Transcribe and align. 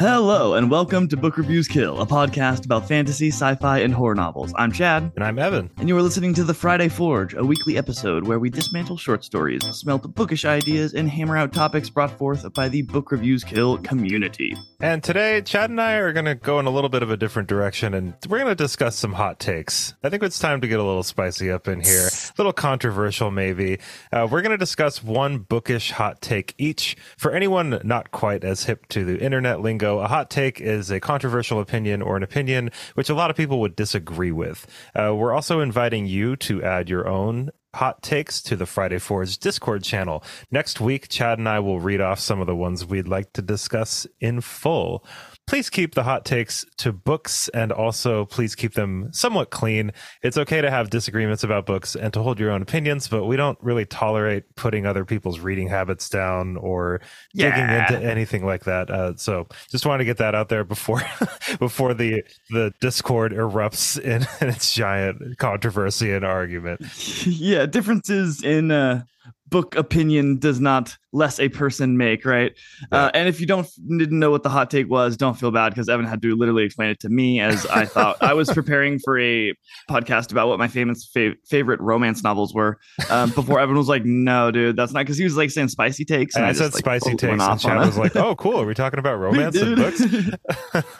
Hello, 0.00 0.54
and 0.54 0.70
welcome 0.70 1.08
to 1.08 1.16
Book 1.18 1.36
Reviews 1.36 1.68
Kill, 1.68 2.00
a 2.00 2.06
podcast 2.06 2.64
about 2.64 2.88
fantasy, 2.88 3.28
sci 3.28 3.54
fi, 3.56 3.80
and 3.80 3.92
horror 3.92 4.14
novels. 4.14 4.50
I'm 4.56 4.72
Chad, 4.72 5.12
And 5.14 5.22
I'm 5.22 5.38
Evan. 5.38 5.68
and 5.76 5.90
you 5.90 5.96
are 5.98 6.00
listening 6.00 6.32
to 6.34 6.42
The 6.44 6.54
Friday 6.54 6.88
Forge, 6.88 7.34
a 7.34 7.44
weekly 7.44 7.76
episode 7.76 8.26
where 8.26 8.38
we 8.38 8.48
dismantle 8.48 8.96
short 8.96 9.24
stories, 9.26 9.62
smelt 9.72 10.14
bookish 10.14 10.46
ideas, 10.46 10.94
and 10.94 11.06
hammer 11.06 11.36
out 11.36 11.52
topics 11.52 11.90
brought 11.90 12.16
forth 12.16 12.50
by 12.54 12.66
the 12.70 12.80
Book 12.80 13.12
Reviews 13.12 13.44
Kill 13.44 13.76
community. 13.76 14.56
And 14.80 15.04
today, 15.04 15.42
Chad 15.42 15.68
and 15.68 15.78
I 15.78 15.96
are 15.96 16.14
going 16.14 16.24
to 16.24 16.34
go 16.34 16.58
in 16.58 16.64
a 16.64 16.70
little 16.70 16.88
bit 16.88 17.02
of 17.02 17.10
a 17.10 17.16
different 17.18 17.50
direction 17.50 17.92
and 17.92 18.14
we're 18.26 18.38
going 18.38 18.48
to 18.48 18.54
discuss 18.54 18.96
some 18.96 19.12
hot 19.12 19.38
takes. 19.38 19.94
I 20.02 20.08
think 20.08 20.22
it's 20.22 20.38
time 20.38 20.62
to 20.62 20.68
get 20.68 20.80
a 20.80 20.82
little 20.82 21.02
spicy 21.02 21.50
up 21.50 21.68
in 21.68 21.82
here, 21.82 22.06
a 22.06 22.32
little 22.38 22.54
controversial 22.54 23.30
maybe. 23.30 23.78
Uh, 24.10 24.26
we're 24.30 24.40
going 24.40 24.52
to 24.52 24.56
discuss 24.56 25.04
one 25.04 25.40
bookish 25.40 25.90
hot 25.90 26.22
take 26.22 26.54
each. 26.56 26.96
For 27.18 27.32
anyone 27.32 27.82
not 27.84 28.10
quite 28.12 28.42
as 28.42 28.64
hip 28.64 28.86
to 28.88 29.04
the 29.04 29.20
internet 29.20 29.60
lingo, 29.60 29.89
a 29.98 30.06
hot 30.06 30.30
take 30.30 30.60
is 30.60 30.90
a 30.90 31.00
controversial 31.00 31.60
opinion 31.60 32.00
or 32.00 32.16
an 32.16 32.22
opinion 32.22 32.70
which 32.94 33.10
a 33.10 33.14
lot 33.14 33.30
of 33.30 33.36
people 33.36 33.60
would 33.60 33.74
disagree 33.74 34.32
with. 34.32 34.66
Uh, 34.94 35.14
we're 35.14 35.32
also 35.32 35.60
inviting 35.60 36.06
you 36.06 36.36
to 36.36 36.62
add 36.62 36.88
your 36.88 37.08
own 37.08 37.50
hot 37.74 38.02
takes 38.02 38.42
to 38.42 38.56
the 38.56 38.66
Friday 38.66 38.98
Forge 38.98 39.38
Discord 39.38 39.82
channel. 39.82 40.24
Next 40.50 40.80
week, 40.80 41.08
Chad 41.08 41.38
and 41.38 41.48
I 41.48 41.60
will 41.60 41.80
read 41.80 42.00
off 42.00 42.18
some 42.18 42.40
of 42.40 42.46
the 42.46 42.56
ones 42.56 42.84
we'd 42.84 43.08
like 43.08 43.32
to 43.34 43.42
discuss 43.42 44.06
in 44.20 44.40
full. 44.40 45.04
Please 45.50 45.68
keep 45.68 45.96
the 45.96 46.04
hot 46.04 46.24
takes 46.24 46.64
to 46.76 46.92
books 46.92 47.48
and 47.48 47.72
also 47.72 48.24
please 48.26 48.54
keep 48.54 48.74
them 48.74 49.08
somewhat 49.12 49.50
clean. 49.50 49.90
It's 50.22 50.38
okay 50.38 50.60
to 50.60 50.70
have 50.70 50.90
disagreements 50.90 51.42
about 51.42 51.66
books 51.66 51.96
and 51.96 52.12
to 52.12 52.22
hold 52.22 52.38
your 52.38 52.52
own 52.52 52.62
opinions, 52.62 53.08
but 53.08 53.24
we 53.24 53.34
don't 53.34 53.58
really 53.60 53.84
tolerate 53.84 54.44
putting 54.54 54.86
other 54.86 55.04
people's 55.04 55.40
reading 55.40 55.66
habits 55.66 56.08
down 56.08 56.56
or 56.56 57.00
digging 57.34 57.68
into 57.68 58.00
anything 58.00 58.46
like 58.46 58.62
that. 58.66 58.90
Uh, 58.90 59.16
so 59.16 59.48
just 59.68 59.84
wanted 59.84 59.98
to 59.98 60.04
get 60.04 60.18
that 60.18 60.36
out 60.36 60.50
there 60.50 60.62
before 60.62 61.02
before 61.58 61.94
the 61.94 62.22
the 62.50 62.72
Discord 62.80 63.32
erupts 63.32 63.98
in, 63.98 64.28
in 64.40 64.54
its 64.54 64.72
giant 64.72 65.36
controversy 65.38 66.12
and 66.12 66.24
argument. 66.24 66.80
yeah, 67.26 67.66
differences 67.66 68.44
in 68.44 68.70
uh, 68.70 69.02
book 69.50 69.74
opinion 69.76 70.38
does 70.38 70.60
not 70.60 70.96
less 71.12 71.40
a 71.40 71.48
person 71.48 71.96
make, 71.96 72.24
right? 72.24 72.56
Uh, 72.92 73.10
and 73.14 73.28
if 73.28 73.40
you 73.40 73.46
don't 73.46 73.68
didn't 73.88 74.18
know 74.18 74.30
what 74.30 74.42
the 74.42 74.48
hot 74.48 74.70
take 74.70 74.88
was, 74.88 75.16
don't 75.16 75.34
feel 75.34 75.50
bad 75.50 75.70
because 75.70 75.88
Evan 75.88 76.06
had 76.06 76.22
to 76.22 76.36
literally 76.36 76.64
explain 76.64 76.90
it 76.90 77.00
to 77.00 77.08
me 77.08 77.40
as 77.40 77.66
I 77.66 77.84
thought 77.84 78.16
I 78.20 78.34
was 78.34 78.50
preparing 78.54 78.98
for 79.00 79.18
a 79.18 79.52
podcast 79.90 80.30
about 80.30 80.48
what 80.48 80.58
my 80.58 80.68
famous 80.68 81.04
fa- 81.12 81.34
favorite 81.46 81.80
romance 81.80 82.22
novels 82.22 82.54
were. 82.54 82.78
Um, 83.10 83.30
before 83.30 83.60
Evan 83.60 83.76
was 83.76 83.88
like, 83.88 84.04
"No, 84.04 84.50
dude, 84.50 84.76
that's 84.76 84.92
not," 84.92 85.00
because 85.00 85.18
he 85.18 85.24
was 85.24 85.36
like 85.36 85.50
saying 85.50 85.68
spicy 85.68 86.04
takes. 86.04 86.36
And 86.36 86.44
I, 86.44 86.50
just, 86.50 86.60
said 86.60 86.74
like, 86.74 86.80
spicy 86.80 87.16
takes, 87.16 87.42
and 87.42 87.60
Chad 87.60 87.78
was 87.78 87.98
like, 87.98 88.14
"Oh, 88.16 88.34
cool. 88.36 88.60
Are 88.60 88.66
we 88.66 88.74
talking 88.74 88.98
about 88.98 89.14
romance 89.18 89.58
Dude. 89.58 89.76
books? 89.76 90.00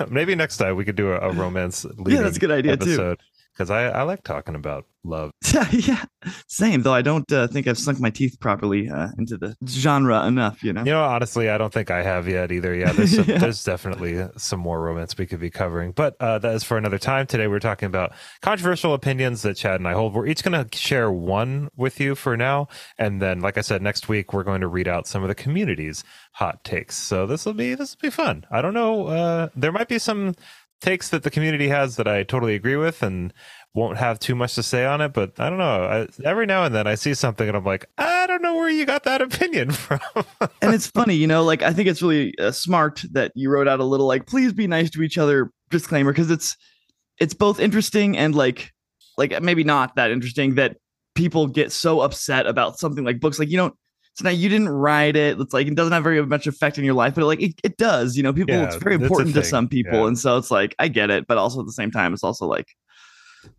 Maybe 0.10 0.34
next 0.34 0.56
time 0.56 0.76
we 0.76 0.84
could 0.84 0.96
do 0.96 1.12
a, 1.12 1.30
a 1.30 1.32
romance. 1.32 1.86
Yeah, 2.06 2.22
that's 2.22 2.36
a 2.36 2.40
good 2.40 2.50
idea, 2.50 2.76
too. 2.76 3.16
Because 3.60 3.70
I, 3.70 3.88
I 3.88 4.02
like 4.04 4.24
talking 4.24 4.54
about 4.54 4.86
love. 5.04 5.32
yeah, 5.52 5.68
yeah, 5.72 6.04
same. 6.46 6.80
Though 6.80 6.94
I 6.94 7.02
don't 7.02 7.30
uh, 7.30 7.46
think 7.46 7.66
I've 7.68 7.76
sunk 7.76 8.00
my 8.00 8.08
teeth 8.08 8.40
properly 8.40 8.88
uh, 8.88 9.08
into 9.18 9.36
the 9.36 9.54
genre 9.68 10.26
enough. 10.26 10.64
You 10.64 10.72
know. 10.72 10.80
You 10.82 10.92
know, 10.92 11.04
honestly, 11.04 11.50
I 11.50 11.58
don't 11.58 11.70
think 11.70 11.90
I 11.90 12.02
have 12.02 12.26
yet 12.26 12.52
either. 12.52 12.74
Yeah, 12.74 12.92
there's 12.92 13.16
some, 13.16 13.24
Yeah. 13.28 13.36
there's 13.36 13.62
definitely 13.62 14.26
some 14.38 14.60
more 14.60 14.80
romance 14.80 15.18
we 15.18 15.26
could 15.26 15.40
be 15.40 15.50
covering, 15.50 15.92
but 15.92 16.16
uh, 16.20 16.38
that 16.38 16.54
is 16.54 16.64
for 16.64 16.78
another 16.78 16.96
time. 16.96 17.26
Today, 17.26 17.48
we're 17.48 17.58
talking 17.58 17.86
about 17.86 18.12
controversial 18.40 18.94
opinions 18.94 19.42
that 19.42 19.58
Chad 19.58 19.78
and 19.78 19.86
I 19.86 19.92
hold. 19.92 20.14
We're 20.14 20.26
each 20.26 20.42
going 20.42 20.64
to 20.66 20.74
share 20.74 21.12
one 21.12 21.68
with 21.76 22.00
you 22.00 22.14
for 22.14 22.38
now, 22.38 22.68
and 22.96 23.20
then, 23.20 23.40
like 23.40 23.58
I 23.58 23.60
said, 23.60 23.82
next 23.82 24.08
week 24.08 24.32
we're 24.32 24.42
going 24.42 24.62
to 24.62 24.68
read 24.68 24.88
out 24.88 25.06
some 25.06 25.22
of 25.22 25.28
the 25.28 25.34
community's 25.34 26.02
hot 26.32 26.64
takes. 26.64 26.96
So 26.96 27.26
this 27.26 27.44
will 27.44 27.52
be 27.52 27.74
this 27.74 27.94
will 27.94 28.08
be 28.08 28.10
fun. 28.10 28.46
I 28.50 28.62
don't 28.62 28.72
know. 28.72 29.08
Uh, 29.08 29.48
there 29.54 29.72
might 29.72 29.88
be 29.88 29.98
some 29.98 30.34
takes 30.80 31.08
that 31.10 31.22
the 31.22 31.30
community 31.30 31.68
has 31.68 31.96
that 31.96 32.08
I 32.08 32.22
totally 32.22 32.54
agree 32.54 32.76
with, 32.76 33.02
and 33.02 33.32
won't 33.74 33.98
have 33.98 34.18
too 34.18 34.34
much 34.34 34.54
to 34.56 34.62
say 34.62 34.84
on 34.84 35.00
it. 35.00 35.12
But 35.12 35.38
I 35.38 35.48
don't 35.48 35.58
know. 35.58 35.84
I, 35.84 36.08
every 36.28 36.46
now 36.46 36.64
and 36.64 36.74
then 36.74 36.86
I 36.86 36.94
see 36.94 37.14
something, 37.14 37.46
and 37.46 37.56
I'm 37.56 37.64
like, 37.64 37.86
I 37.98 38.26
don't 38.26 38.42
know 38.42 38.54
where 38.54 38.70
you 38.70 38.84
got 38.84 39.04
that 39.04 39.22
opinion 39.22 39.70
from. 39.72 40.00
and 40.62 40.74
it's 40.74 40.86
funny, 40.86 41.14
you 41.14 41.26
know, 41.26 41.44
like 41.44 41.62
I 41.62 41.72
think 41.72 41.88
it's 41.88 42.02
really 42.02 42.36
uh, 42.38 42.50
smart 42.50 43.04
that 43.12 43.32
you 43.34 43.50
wrote 43.50 43.68
out 43.68 43.80
a 43.80 43.84
little 43.84 44.06
like 44.06 44.26
please 44.26 44.52
be 44.52 44.66
nice 44.66 44.90
to 44.90 45.02
each 45.02 45.18
other 45.18 45.50
disclaimer 45.70 46.12
because 46.12 46.30
it's 46.30 46.56
it's 47.18 47.34
both 47.34 47.60
interesting 47.60 48.16
and 48.16 48.34
like 48.34 48.72
like 49.16 49.40
maybe 49.42 49.62
not 49.62 49.94
that 49.96 50.10
interesting 50.10 50.54
that 50.56 50.76
people 51.14 51.46
get 51.46 51.70
so 51.72 52.00
upset 52.00 52.46
about 52.46 52.78
something 52.78 53.04
like 53.04 53.20
books 53.20 53.38
like 53.38 53.50
you 53.50 53.56
don't 53.56 53.74
so 54.14 54.24
now 54.24 54.30
you 54.30 54.48
didn't 54.48 54.68
write 54.68 55.16
it 55.16 55.38
it's 55.40 55.52
like 55.54 55.66
it 55.66 55.74
doesn't 55.74 55.92
have 55.92 56.02
very 56.02 56.24
much 56.26 56.46
effect 56.46 56.78
in 56.78 56.84
your 56.84 56.94
life 56.94 57.14
but 57.14 57.24
like 57.24 57.40
it, 57.40 57.54
it 57.64 57.76
does 57.76 58.16
you 58.16 58.22
know 58.22 58.32
people 58.32 58.54
Yeah, 58.54 58.64
it's 58.64 58.76
very 58.76 58.94
important 58.96 59.34
to 59.34 59.42
some 59.44 59.68
people 59.68 60.00
yeah. 60.00 60.06
and 60.08 60.18
so 60.18 60.36
it's 60.36 60.50
like 60.50 60.74
i 60.78 60.88
get 60.88 61.10
it 61.10 61.26
but 61.26 61.38
also 61.38 61.60
at 61.60 61.66
the 61.66 61.72
same 61.72 61.90
time 61.90 62.12
it's 62.12 62.24
also 62.24 62.46
like 62.46 62.66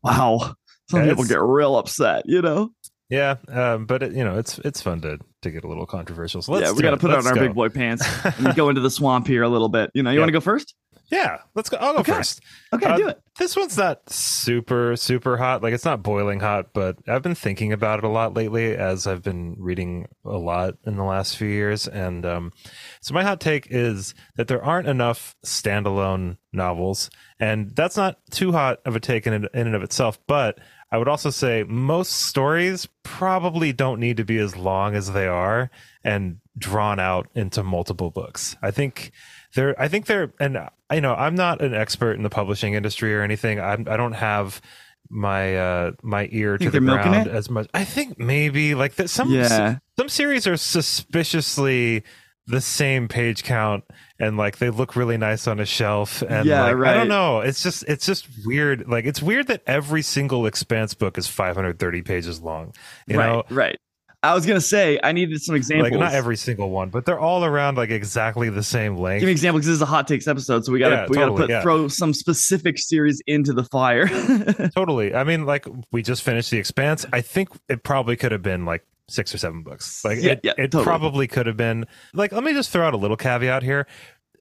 wow 0.03 0.55
some 0.89 1.03
Yeah, 1.03 1.09
people 1.09 1.23
get 1.25 1.41
real 1.41 1.77
upset 1.77 2.23
you 2.25 2.41
know 2.41 2.71
Yeah, 3.09 3.35
um, 3.49 3.85
but 3.85 4.03
it, 4.03 4.13
you 4.13 4.23
know, 4.23 4.37
it's 4.37 4.57
it's 4.59 4.81
fun 4.81 5.01
to 5.01 5.17
to 5.41 5.51
get 5.51 5.63
a 5.65 5.67
little 5.67 5.85
controversial. 5.85 6.41
So 6.41 6.53
let's 6.53 6.65
yeah 6.67 6.71
we 6.71 6.81
got 6.81 6.91
to 6.91 6.97
put 6.97 7.11
on 7.11 7.27
our 7.27 7.35
go. 7.35 7.41
big 7.41 7.53
boy 7.53 7.67
pants 7.69 8.05
and 8.39 8.55
go 8.55 8.69
into 8.69 8.79
the 8.79 8.89
swamp 8.91 9.27
here 9.27 9.43
a 9.43 9.49
little 9.49 9.67
bit 9.69 9.91
you 9.93 10.01
know 10.03 10.11
you 10.11 10.19
want 10.19 10.29
to 10.29 10.33
go 10.33 10.39
first 10.39 10.75
Yeah, 11.11 11.39
let's 11.55 11.69
go. 11.69 11.77
I'll 11.77 11.93
go 11.93 11.99
Okay. 11.99 12.13
first. 12.13 12.41
okay 12.73 12.85
Uh, 12.87 12.97
do 12.97 13.07
it 13.09 13.21
This 13.37 13.55
one's 13.57 13.77
not 13.77 14.09
super 14.09 14.95
super 14.95 15.35
hot. 15.37 15.61
Like 15.61 15.73
it's 15.73 15.83
not 15.85 16.01
boiling 16.01 16.39
hot, 16.39 16.67
but 16.73 16.97
I've 17.07 17.21
been 17.21 17.35
thinking 17.35 17.73
about 17.73 17.99
it 17.99 18.05
a 18.05 18.07
lot 18.07 18.33
lately 18.33 18.75
as 18.75 19.05
I've 19.07 19.21
been 19.21 19.55
reading 19.59 20.07
a 20.25 20.37
lot 20.37 20.75
in 20.85 20.95
the 20.95 21.03
last 21.03 21.35
few 21.37 21.49
years. 21.49 21.87
And 21.87 22.25
um, 22.25 22.53
so 23.01 23.13
my 23.13 23.23
hot 23.23 23.39
take 23.41 23.67
is 23.69 24.13
that 24.37 24.47
there 24.47 24.63
aren't 24.63 24.87
enough 24.87 25.35
standalone 25.45 26.37
novels, 26.53 27.09
and 27.39 27.71
that's 27.75 27.97
not 27.97 28.17
too 28.31 28.51
hot 28.53 28.79
of 28.85 28.95
a 28.95 28.99
take 28.99 29.27
in 29.27 29.33
in 29.33 29.49
and 29.53 29.75
of 29.75 29.83
itself, 29.83 30.17
but. 30.27 30.59
I 30.93 30.97
would 30.97 31.07
also 31.07 31.29
say 31.29 31.63
most 31.63 32.11
stories 32.11 32.85
probably 33.03 33.71
don't 33.71 33.97
need 34.01 34.17
to 34.17 34.25
be 34.25 34.37
as 34.39 34.57
long 34.57 34.93
as 34.93 35.13
they 35.13 35.25
are 35.25 35.71
and 36.03 36.37
drawn 36.57 36.99
out 36.99 37.27
into 37.35 37.63
multiple 37.63 38.09
books. 38.09 38.55
I 38.61 38.71
think 38.71 39.11
they're 39.55 39.79
I 39.79 39.87
think 39.87 40.05
they're 40.05 40.33
and 40.39 40.57
you 40.91 41.01
know 41.01 41.13
I'm 41.13 41.35
not 41.35 41.61
an 41.61 41.73
expert 41.73 42.13
in 42.13 42.23
the 42.23 42.29
publishing 42.29 42.73
industry 42.73 43.15
or 43.15 43.21
anything. 43.21 43.59
I 43.59 43.73
I 43.73 43.97
don't 43.97 44.13
have 44.13 44.61
my 45.09 45.57
uh 45.57 45.91
my 46.01 46.29
ear 46.31 46.57
to 46.57 46.69
the 46.71 46.79
ground 46.79 47.27
as 47.27 47.49
much. 47.49 47.67
I 47.73 47.83
think 47.83 48.17
maybe 48.17 48.75
like 48.75 48.95
that 48.95 49.09
some 49.09 49.29
Yeah. 49.31 49.77
some 49.97 50.09
series 50.09 50.47
are 50.47 50.57
suspiciously 50.57 52.03
the 52.47 52.61
same 52.61 53.07
page 53.07 53.43
count 53.43 53.83
and 54.19 54.35
like 54.35 54.57
they 54.57 54.69
look 54.69 54.95
really 54.95 55.17
nice 55.17 55.47
on 55.47 55.59
a 55.59 55.65
shelf 55.65 56.21
and 56.23 56.45
Yeah, 56.45 56.71
like, 56.71 56.87
I 56.87 56.93
don't 56.95 57.07
know 57.07 57.41
it's 57.41 57.61
just 57.61 57.83
it's 57.87 58.05
just 58.05 58.27
weird 58.45 58.87
like 58.89 59.05
it's 59.05 59.21
weird 59.21 59.47
that 59.47 59.61
every 59.67 60.01
single 60.01 60.45
expanse 60.47 60.93
book 60.93 61.17
is 61.17 61.27
530 61.27 62.01
pages 62.01 62.41
long 62.41 62.73
you 63.07 63.17
right, 63.19 63.27
know 63.27 63.43
right. 63.49 63.79
I 64.23 64.35
was 64.35 64.45
gonna 64.45 64.61
say 64.61 64.99
I 65.03 65.11
needed 65.13 65.41
some 65.41 65.55
examples. 65.55 65.89
like 65.91 65.99
not 65.99 66.13
every 66.13 66.37
single 66.37 66.69
one 66.69 66.89
but 66.89 67.05
they're 67.05 67.19
all 67.19 67.43
around 67.43 67.77
like 67.77 67.89
exactly 67.89 68.49
the 68.49 68.61
same 68.63 68.95
length 68.97 69.21
Give 69.21 69.27
me 69.27 69.31
examples. 69.31 69.65
This 69.65 69.73
is 69.75 69.81
a 69.81 69.85
hot 69.87 70.07
takes 70.07 70.27
episode, 70.27 70.63
so 70.65 70.71
we 70.71 70.79
gotta 70.79 70.95
Yeah, 70.95 71.07
we 71.09 71.15
gotta 71.15 71.33
put 71.33 71.49
yeah. 71.49 71.61
throw 71.63 71.87
some 71.87 72.13
specific 72.13 72.77
series 72.77 73.21
into 73.25 73.51
the 73.53 73.63
fire. 73.63 74.07
totally 74.75 75.13
i 75.15 75.23
mean 75.23 75.45
like 75.45 75.65
we 75.91 76.01
just 76.01 76.21
finished 76.23 76.51
the 76.51 76.57
expanse 76.57 77.05
i 77.13 77.21
think 77.21 77.49
it 77.69 77.83
probably 77.83 78.15
could 78.15 78.31
have 78.31 78.41
been 78.43 78.65
like 78.65 78.85
six 79.09 79.33
or 79.33 79.37
seven 79.37 79.63
books 79.63 80.05
like 80.05 80.19
Yeah, 80.21 80.33
it, 80.33 80.41
it 80.43 80.55
totally. 80.71 80.83
probably 80.83 81.27
could 81.27 81.45
have 81.47 81.57
been 81.57 81.85
like 82.13 82.31
let 82.31 82.43
me 82.43 82.53
just 82.53 82.69
throw 82.69 82.85
out 82.87 82.93
a 82.93 82.97
little 82.97 83.17
caveat 83.17 83.63
here 83.63 83.87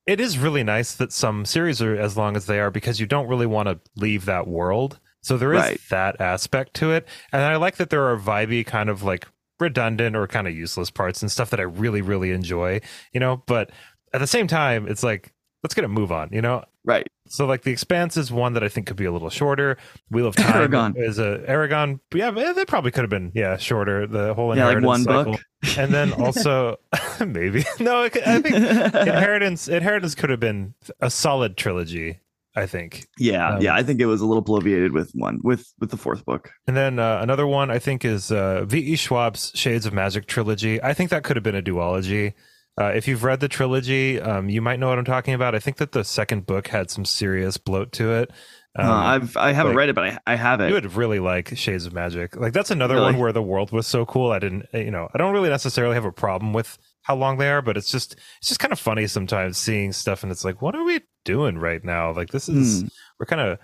it 0.06 0.20
is 0.20 0.38
really 0.38 0.62
nice 0.62 0.94
that 0.94 1.12
some 1.12 1.44
series 1.44 1.80
are 1.82 1.96
as 1.96 2.16
long 2.16 2.36
as 2.36 2.46
they 2.46 2.60
are 2.60 2.70
because 2.70 3.00
you 3.00 3.06
don't 3.06 3.28
really 3.28 3.46
want 3.46 3.68
to 3.68 3.80
leave 3.96 4.26
that 4.26 4.46
world 4.46 5.00
so 5.22 5.36
there 5.36 5.52
is 5.54 5.60
Right. 5.62 5.80
that 5.90 6.20
aspect 6.20 6.74
to 6.74 6.92
it 6.92 7.06
and 7.32 7.42
i 7.42 7.56
like 7.56 7.76
that 7.76 7.90
there 7.90 8.04
are 8.08 8.16
vibey 8.18 8.64
kind 8.64 8.88
of 8.90 9.02
like 9.02 9.26
redundant 9.60 10.16
or 10.16 10.26
kind 10.26 10.48
of 10.48 10.54
useless 10.54 10.90
parts 10.90 11.22
and 11.22 11.30
stuff 11.30 11.50
that 11.50 11.60
i 11.60 11.64
really 11.64 12.02
really 12.02 12.30
enjoy 12.30 12.80
you 13.12 13.20
know 13.20 13.42
but 13.46 13.70
at 14.12 14.18
the 14.18 14.26
same 14.26 14.46
time 14.46 14.86
it's 14.88 15.02
like 15.02 15.32
let's 15.62 15.74
get 15.74 15.84
a 15.84 15.88
move 15.88 16.10
on 16.10 16.28
you 16.32 16.40
know 16.40 16.64
right. 16.84 17.06
so 17.28 17.44
like 17.46 17.62
the 17.62 17.70
expanse 17.70 18.16
is 18.16 18.32
one 18.32 18.54
that 18.54 18.64
I 18.64 18.68
think 18.68 18.86
could 18.86 18.96
be 18.96 19.04
a 19.04 19.12
little 19.12 19.28
shorter. 19.28 19.76
Wheel 20.10 20.26
of 20.26 20.34
Time 20.36 20.70
Eragon. 20.70 20.94
is 20.96 21.18
a 21.18 21.44
Eragon. 21.46 22.00
but 22.10 22.18
Yeah, 22.18 22.30
they 22.54 22.64
probably 22.64 22.90
could 22.90 23.02
have 23.02 23.10
been 23.10 23.30
yeah 23.34 23.58
shorter. 23.58 24.06
The 24.06 24.32
whole 24.32 24.56
Yeah, 24.56 24.64
like 24.66 24.76
inheritance 24.78 24.86
one 24.86 25.02
cycle. 25.04 25.32
book. 25.34 25.78
and 25.78 25.92
then 25.92 26.12
also 26.14 26.78
maybe 27.26 27.64
no. 27.80 28.04
I 28.04 28.08
think 28.08 28.46
inheritance 28.94 29.68
inheritance 29.68 30.14
could 30.14 30.30
have 30.30 30.40
been 30.40 30.72
a 31.00 31.10
solid 31.10 31.58
trilogy. 31.58 32.20
I 32.56 32.66
think. 32.66 33.06
Yeah, 33.18 33.54
Um, 33.54 33.62
yeah. 33.62 33.74
I 33.74 33.82
think 33.82 34.00
it 34.00 34.06
was 34.06 34.20
a 34.20 34.26
little 34.26 34.42
bloviated 34.44 34.92
with 34.92 35.10
one 35.14 35.38
with 35.42 35.72
with 35.78 35.90
the 35.90 35.96
fourth 35.96 36.24
book. 36.24 36.50
And 36.66 36.76
then 36.76 36.98
uh, 36.98 37.20
another 37.22 37.46
one 37.46 37.70
I 37.70 37.78
think 37.78 38.04
is 38.04 38.32
uh, 38.32 38.64
V.E. 38.64 38.94
Schwab's 38.96 39.52
Shades 39.54 39.86
of 39.86 39.92
Magic 39.92 40.26
trilogy. 40.26 40.82
I 40.82 40.92
think 40.94 41.10
that 41.10 41.22
could 41.22 41.36
have 41.36 41.44
been 41.44 41.54
a 41.54 41.62
duology. 41.62 42.34
Uh, 42.80 42.86
if 42.94 43.06
you've 43.06 43.24
read 43.24 43.40
the 43.40 43.48
trilogy, 43.48 44.20
um, 44.20 44.48
you 44.48 44.62
might 44.62 44.78
know 44.80 44.88
what 44.88 44.98
I'm 44.98 45.04
talking 45.04 45.34
about. 45.34 45.54
I 45.54 45.58
think 45.58 45.76
that 45.78 45.92
the 45.92 46.02
second 46.02 46.46
book 46.46 46.68
had 46.68 46.90
some 46.90 47.04
serious 47.04 47.56
bloat 47.56 47.92
to 47.92 48.12
it. 48.12 48.30
Um, 48.76 48.86
uh, 48.88 48.92
I've 48.94 49.36
I 49.36 49.52
haven't 49.52 49.72
like- 49.72 49.78
read 49.78 49.88
it, 49.90 49.94
but 49.94 50.04
I 50.04 50.18
I 50.26 50.36
have 50.36 50.60
it. 50.60 50.68
you 50.68 50.74
would 50.74 50.94
really 50.94 51.18
like 51.18 51.56
Shades 51.56 51.86
of 51.86 51.92
Magic. 51.92 52.36
Like 52.36 52.52
that's 52.52 52.70
another 52.70 52.94
Really? 52.94 53.06
one 53.12 53.18
where 53.18 53.32
the 53.32 53.42
world 53.42 53.70
was 53.72 53.86
so 53.86 54.06
cool. 54.06 54.30
I 54.32 54.38
didn't, 54.38 54.66
you 54.72 54.90
know, 54.90 55.08
I 55.12 55.18
don't 55.18 55.32
really 55.32 55.48
necessarily 55.50 55.94
have 55.94 56.04
a 56.04 56.12
problem 56.12 56.52
with 56.52 56.78
how 57.02 57.16
long 57.16 57.38
they 57.38 57.48
are, 57.50 57.62
but 57.62 57.76
it's 57.76 57.90
just 57.90 58.16
it's 58.38 58.48
just 58.48 58.60
kind 58.60 58.72
of 58.72 58.78
funny 58.78 59.06
sometimes 59.06 59.56
seeing 59.58 59.92
stuff 59.92 60.22
and 60.22 60.30
it's 60.30 60.44
like, 60.44 60.60
what 60.62 60.74
are 60.74 60.84
we 60.84 61.00
doing 61.24 61.58
right 61.58 61.84
now? 61.84 62.12
Like 62.12 62.30
this 62.30 62.48
is 62.48 62.82
Hmm. 62.82 62.88
we're 63.18 63.26
kind 63.26 63.40
of 63.40 63.58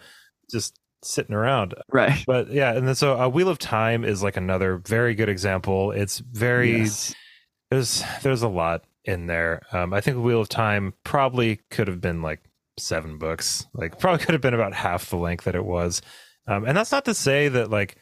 just 0.50 0.79
sitting 1.05 1.35
around. 1.35 1.75
Right. 1.93 2.25
But 2.27 2.50
yeah, 2.50 2.73
and 2.75 2.88
then 2.88 2.94
so 2.94 3.21
uh, 3.21 3.29
Wheel 3.29 3.49
of 3.49 3.59
Time 3.59 4.05
is 4.05 4.23
like 4.23 4.37
another 4.37 4.79
very 4.79 5.15
good 5.15 5.29
example. 5.29 5.93
It's 5.93 6.19
very 6.19 6.79
Yes. 6.79 7.15
there's 7.71 8.03
there's 8.23 8.43
a 8.43 8.49
lot 8.49 8.85
in 9.05 9.27
there. 9.27 9.62
Um, 9.73 9.93
I 9.93 10.00
think 10.00 10.19
Wheel 10.25 10.41
of 10.41 10.49
Time 10.49 10.94
probably 11.05 11.61
could 11.71 11.88
have 11.88 12.00
been 12.00 12.23
like 12.23 12.41
seven 12.79 13.19
books. 13.19 13.67
Like 13.75 13.99
probably 13.99 14.25
could 14.25 14.33
have 14.35 14.43
been 14.43 14.55
about 14.55 14.75
half 14.75 15.11
the 15.11 15.17
length 15.17 15.44
that 15.44 15.55
it 15.55 15.65
was. 15.65 16.03
Um, 16.49 16.65
and 16.65 16.77
that's 16.77 16.93
not 16.93 17.05
to 17.05 17.15
say 17.15 17.49
that 17.49 17.71
like 17.71 17.97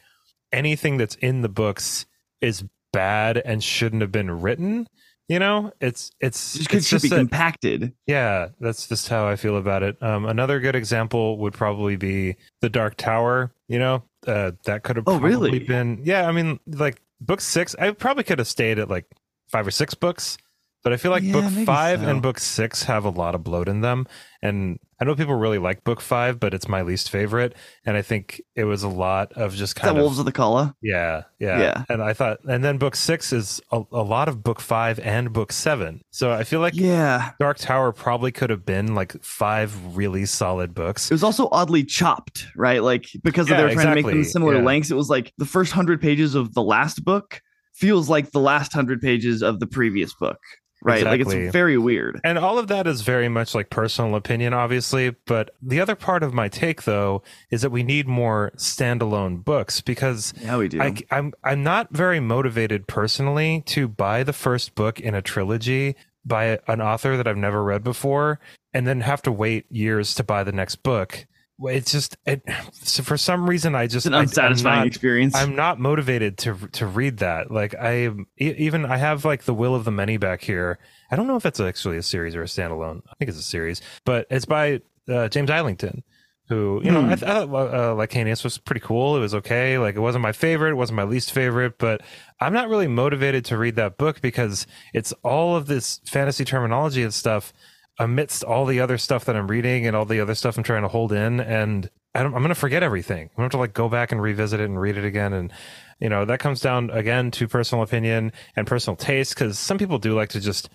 anything 0.51 0.97
that's 0.97 1.15
in 1.15 1.41
the 1.41 1.49
books 1.49 2.05
is 2.41 2.63
bad 2.93 3.37
and 3.37 3.63
shouldn't 3.63 4.01
have 4.01 4.11
been 4.11 4.31
written. 4.41 4.87
You 5.27 5.39
know, 5.39 5.73
it's 5.81 6.11
it's 6.19 6.53
Just 6.53 6.69
could 6.69 6.77
it's 6.77 6.87
should 6.87 6.97
be 7.01 7.07
just 7.07 7.09
that- 7.11 7.17
compacted. 7.17 7.93
yeah, 8.05 8.49
that's 8.59 8.87
just 8.87 9.07
how 9.09 9.27
I 9.27 9.35
feel 9.35 9.57
about 9.57 9.81
it. 9.81 10.01
Um, 10.01 10.25
another 10.25 10.59
good 10.59 10.75
example 10.75 11.39
would 11.39 11.53
probably 11.53 11.95
be 11.95 12.35
the 12.61 12.69
Dark 12.69 12.95
Tower. 12.95 13.51
You 13.67 13.79
know, 13.79 14.03
uh, 14.27 14.51
that 14.65 14.83
could 14.83 14.97
have 14.97 15.07
Oh, 15.07 15.17
probably 15.19 15.29
really? 15.51 15.59
been. 15.59 15.99
Yeah, 16.03 16.27
I 16.27 16.31
mean, 16.31 16.59
like 16.67 17.01
book 17.19 17.41
six, 17.41 17.75
I 17.79 17.89
probably 17.91 18.23
could 18.23 18.37
have 18.37 18.47
stayed 18.47 18.77
at 18.77 18.87
like 18.87 19.05
five 19.49 19.65
or 19.65 19.71
six 19.71 19.95
books, 19.95 20.37
but 20.85 20.93
I 20.93 20.97
feel 20.97 21.11
like 21.11 21.23
Yeah, 21.23 21.33
book 21.33 21.65
five 21.65 21.99
so. 21.99 22.07
and 22.07 22.21
book 22.21 22.39
six 22.39 22.83
have 22.83 23.03
a 23.03 23.09
lot 23.09 23.35
of 23.35 23.43
bloat 23.43 23.67
in 23.67 23.81
them. 23.81 24.05
And 24.41 24.77
I 25.01 25.03
know 25.05 25.15
people 25.15 25.33
really 25.35 25.57
like 25.57 25.83
book 25.83 25.99
five, 25.99 26.39
but 26.39 26.53
it's 26.53 26.67
my 26.69 26.83
least 26.83 27.09
favorite. 27.09 27.55
And 27.85 27.97
I 27.97 28.03
think 28.03 28.39
it 28.55 28.63
was 28.65 28.83
a 28.83 28.87
lot 28.87 29.33
of 29.33 29.53
just 29.55 29.71
Is 29.71 29.73
that 29.73 29.79
kind 29.81 29.89
of 29.89 29.95
The 29.95 30.01
Wolves 30.03 30.19
of 30.19 30.25
the 30.25 30.31
Calla? 30.31 30.75
yeah, 30.83 31.23
yeah, 31.39 31.59
Yeah. 31.59 31.83
And 31.89 32.01
I 32.03 32.13
thought, 32.13 32.37
and 32.45 32.63
then 32.63 32.77
book 32.77 32.95
six 32.95 33.33
is 33.33 33.59
a, 33.71 33.81
a 33.91 34.03
lot 34.03 34.29
of 34.29 34.43
book 34.43 34.61
five 34.61 34.99
and 34.99 35.33
book 35.33 35.51
seven. 35.51 36.01
So 36.11 36.31
I 36.31 36.43
feel 36.43 36.59
like 36.59 36.75
Yeah. 36.75 37.31
Dark 37.39 37.57
Tower 37.57 37.91
probably 37.91 38.31
could 38.31 38.51
have 38.51 38.63
been 38.65 38.93
like 38.93 39.21
five 39.23 39.97
really 39.97 40.25
solid 40.27 40.73
books. 40.75 41.09
It 41.09 41.15
was 41.15 41.23
also 41.23 41.49
oddly 41.51 41.83
chopped, 41.83 42.45
right? 42.55 42.83
Like 42.83 43.07
because 43.23 43.49
Yeah, 43.49 43.57
they 43.57 43.63
were 43.63 43.71
trying 43.73 43.87
to 43.87 43.95
make 43.95 44.05
them 44.05 44.23
similar 44.23 44.57
Yeah. 44.57 44.63
lengths. 44.63 44.91
It 44.91 44.95
was 44.95 45.09
like 45.09 45.33
the 45.39 45.45
first 45.47 45.71
hundred 45.73 45.99
pages 45.99 46.35
of 46.35 46.53
the 46.53 46.61
last 46.63 47.03
book 47.03 47.41
feels 47.73 48.07
like 48.09 48.31
the 48.31 48.39
last 48.39 48.71
hundred 48.71 49.01
pages 49.01 49.41
of 49.43 49.59
the 49.59 49.67
previous 49.67 50.13
book, 50.13 50.37
right? 50.85 51.03
Like 51.03 51.21
it's 51.21 51.51
very 51.51 51.77
weird. 51.77 52.21
And 52.23 52.37
all 52.37 52.59
of 52.59 52.67
that 52.67 52.87
is 52.87 53.01
very 53.01 53.27
much 53.27 53.55
like 53.55 53.69
personal 53.69 54.15
opinion, 54.15 54.53
obviously. 54.53 55.15
But 55.25 55.49
the 55.61 55.81
other 55.81 55.95
part 55.95 56.23
of 56.23 56.33
my 56.33 56.47
take, 56.47 56.83
though, 56.83 57.23
is 57.49 57.63
that 57.63 57.71
we 57.71 57.83
need 57.83 58.07
more 58.07 58.51
standalone 58.55 59.43
books 59.43 59.81
because 59.81 60.33
Yeah, 60.39 60.57
we 60.57 60.67
do. 60.67 60.81
I, 60.81 60.95
I'm 61.11 61.33
I'm 61.43 61.63
not 61.63 61.91
very 61.91 62.19
motivated 62.19 62.87
personally 62.87 63.63
to 63.67 63.87
buy 63.87 64.23
the 64.23 64.33
first 64.33 64.75
book 64.75 64.99
in 64.99 65.15
a 65.15 65.21
trilogy 65.21 65.95
by 66.23 66.59
an 66.67 66.81
author 66.81 67.17
that 67.17 67.27
I've 67.27 67.37
never 67.37 67.63
read 67.63 67.83
before, 67.83 68.39
and 68.73 68.87
then 68.87 69.01
have 69.01 69.21
to 69.23 69.31
wait 69.31 69.65
years 69.71 70.13
to 70.15 70.23
buy 70.23 70.43
the 70.43 70.51
next 70.51 70.77
book. 70.77 71.25
It's 71.59 71.91
just 71.91 72.17
it, 72.25 72.41
so 72.73 73.01
for 73.01 73.15
some 73.17 73.49
reason 73.49 73.75
I 73.75 73.87
just 73.87 74.05
it's 74.05 74.07
an 74.07 74.13
I- 74.13 74.17
I'm 74.17 74.23
unsatisfying 74.23 74.79
not- 74.79 74.87
experience. 74.87 75.35
I'm 75.35 75.55
not 75.55 75.79
motivated 75.79 76.37
to 76.39 76.55
to 76.73 76.85
read 76.85 77.17
that. 77.19 77.49
Like 77.51 77.73
I 77.75 78.09
even 78.37 78.85
I 78.85 78.97
have 78.97 79.23
like 79.23 79.43
the 79.43 79.53
Will 79.53 79.73
of 79.73 79.85
the 79.85 79.91
Many 79.91 80.17
back 80.17 80.41
here. 80.41 80.79
I 81.11 81.15
don't 81.15 81.27
know 81.27 81.37
if 81.37 81.43
that's 81.43 81.59
actually 81.59 81.97
a 81.97 82.03
series 82.03 82.35
or 82.35 82.41
a 82.41 82.45
standalone. 82.45 83.01
I 83.09 83.13
think 83.17 83.29
it's 83.29 83.39
a 83.39 83.43
series, 83.43 83.81
but 84.03 84.27
it's 84.29 84.45
by 84.45 84.81
uh, 85.07 85.29
James 85.29 85.49
Islington, 85.49 86.03
who 86.49 86.81
you 86.83 86.91
know 86.91 87.01
Hmm. 87.03 87.11
I, 87.11 87.15
th- 87.15 87.19
thought 87.31 87.49
uh, 87.49 87.95
Licanius 87.95 88.43
was 88.43 88.57
pretty 88.57 88.81
cool. 88.81 89.15
It 89.15 89.21
was 89.21 89.35
okay. 89.35 89.77
Like 89.77 89.95
it 89.95 89.99
wasn't 90.01 90.23
my 90.23 90.33
favorite. 90.33 90.71
It 90.71 90.75
wasn't 90.75 90.97
my 90.97 91.03
least 91.05 91.31
favorite, 91.31 91.77
but 91.77 92.01
I'm 92.41 92.51
not 92.53 92.67
really 92.67 92.87
motivated 92.89 93.45
to 93.45 93.57
read 93.57 93.77
that 93.77 93.97
book 93.97 94.19
because 94.19 94.67
it's 94.93 95.13
all 95.23 95.55
of 95.55 95.67
this 95.67 96.01
fantasy 96.05 96.43
terminology 96.43 97.01
and 97.01 97.13
stuff 97.13 97.53
amidst 97.99 98.43
all 98.43 98.65
the 98.65 98.79
other 98.79 98.97
stuff 98.97 99.25
that 99.25 99.35
I'm 99.35 99.47
reading 99.47 99.87
and 99.87 99.95
all 99.95 100.05
the 100.05 100.19
other 100.19 100.35
stuff 100.35 100.57
I'm 100.57 100.63
trying 100.63 100.81
to 100.81 100.87
hold 100.87 101.11
in 101.11 101.39
and 101.39 101.89
I 102.13 102.23
I'm 102.23 102.31
going 102.31 102.47
to 102.47 102.55
forget 102.55 102.81
everything. 102.81 103.23
I'm 103.23 103.35
going 103.35 103.35
to 103.37 103.41
have 103.43 103.51
to 103.51 103.57
like 103.57 103.73
go 103.73 103.89
back 103.89 104.11
and 104.11 104.21
revisit 104.21 104.59
it 104.59 104.65
and 104.65 104.79
read 104.79 104.97
it 104.97 105.05
again. 105.05 105.33
And, 105.33 105.51
you 105.99 106.09
know, 106.09 106.25
that 106.25 106.39
comes 106.39 106.61
down 106.61 106.89
again 106.89 107.29
to 107.31 107.47
personal 107.47 107.83
opinion 107.83 108.31
and 108.55 108.65
personal 108.65 108.95
taste 108.95 109.35
because 109.35 109.59
some 109.59 109.77
people 109.77 109.97
do 109.97 110.15
like 110.15 110.29
to 110.29 110.39
just, 110.39 110.69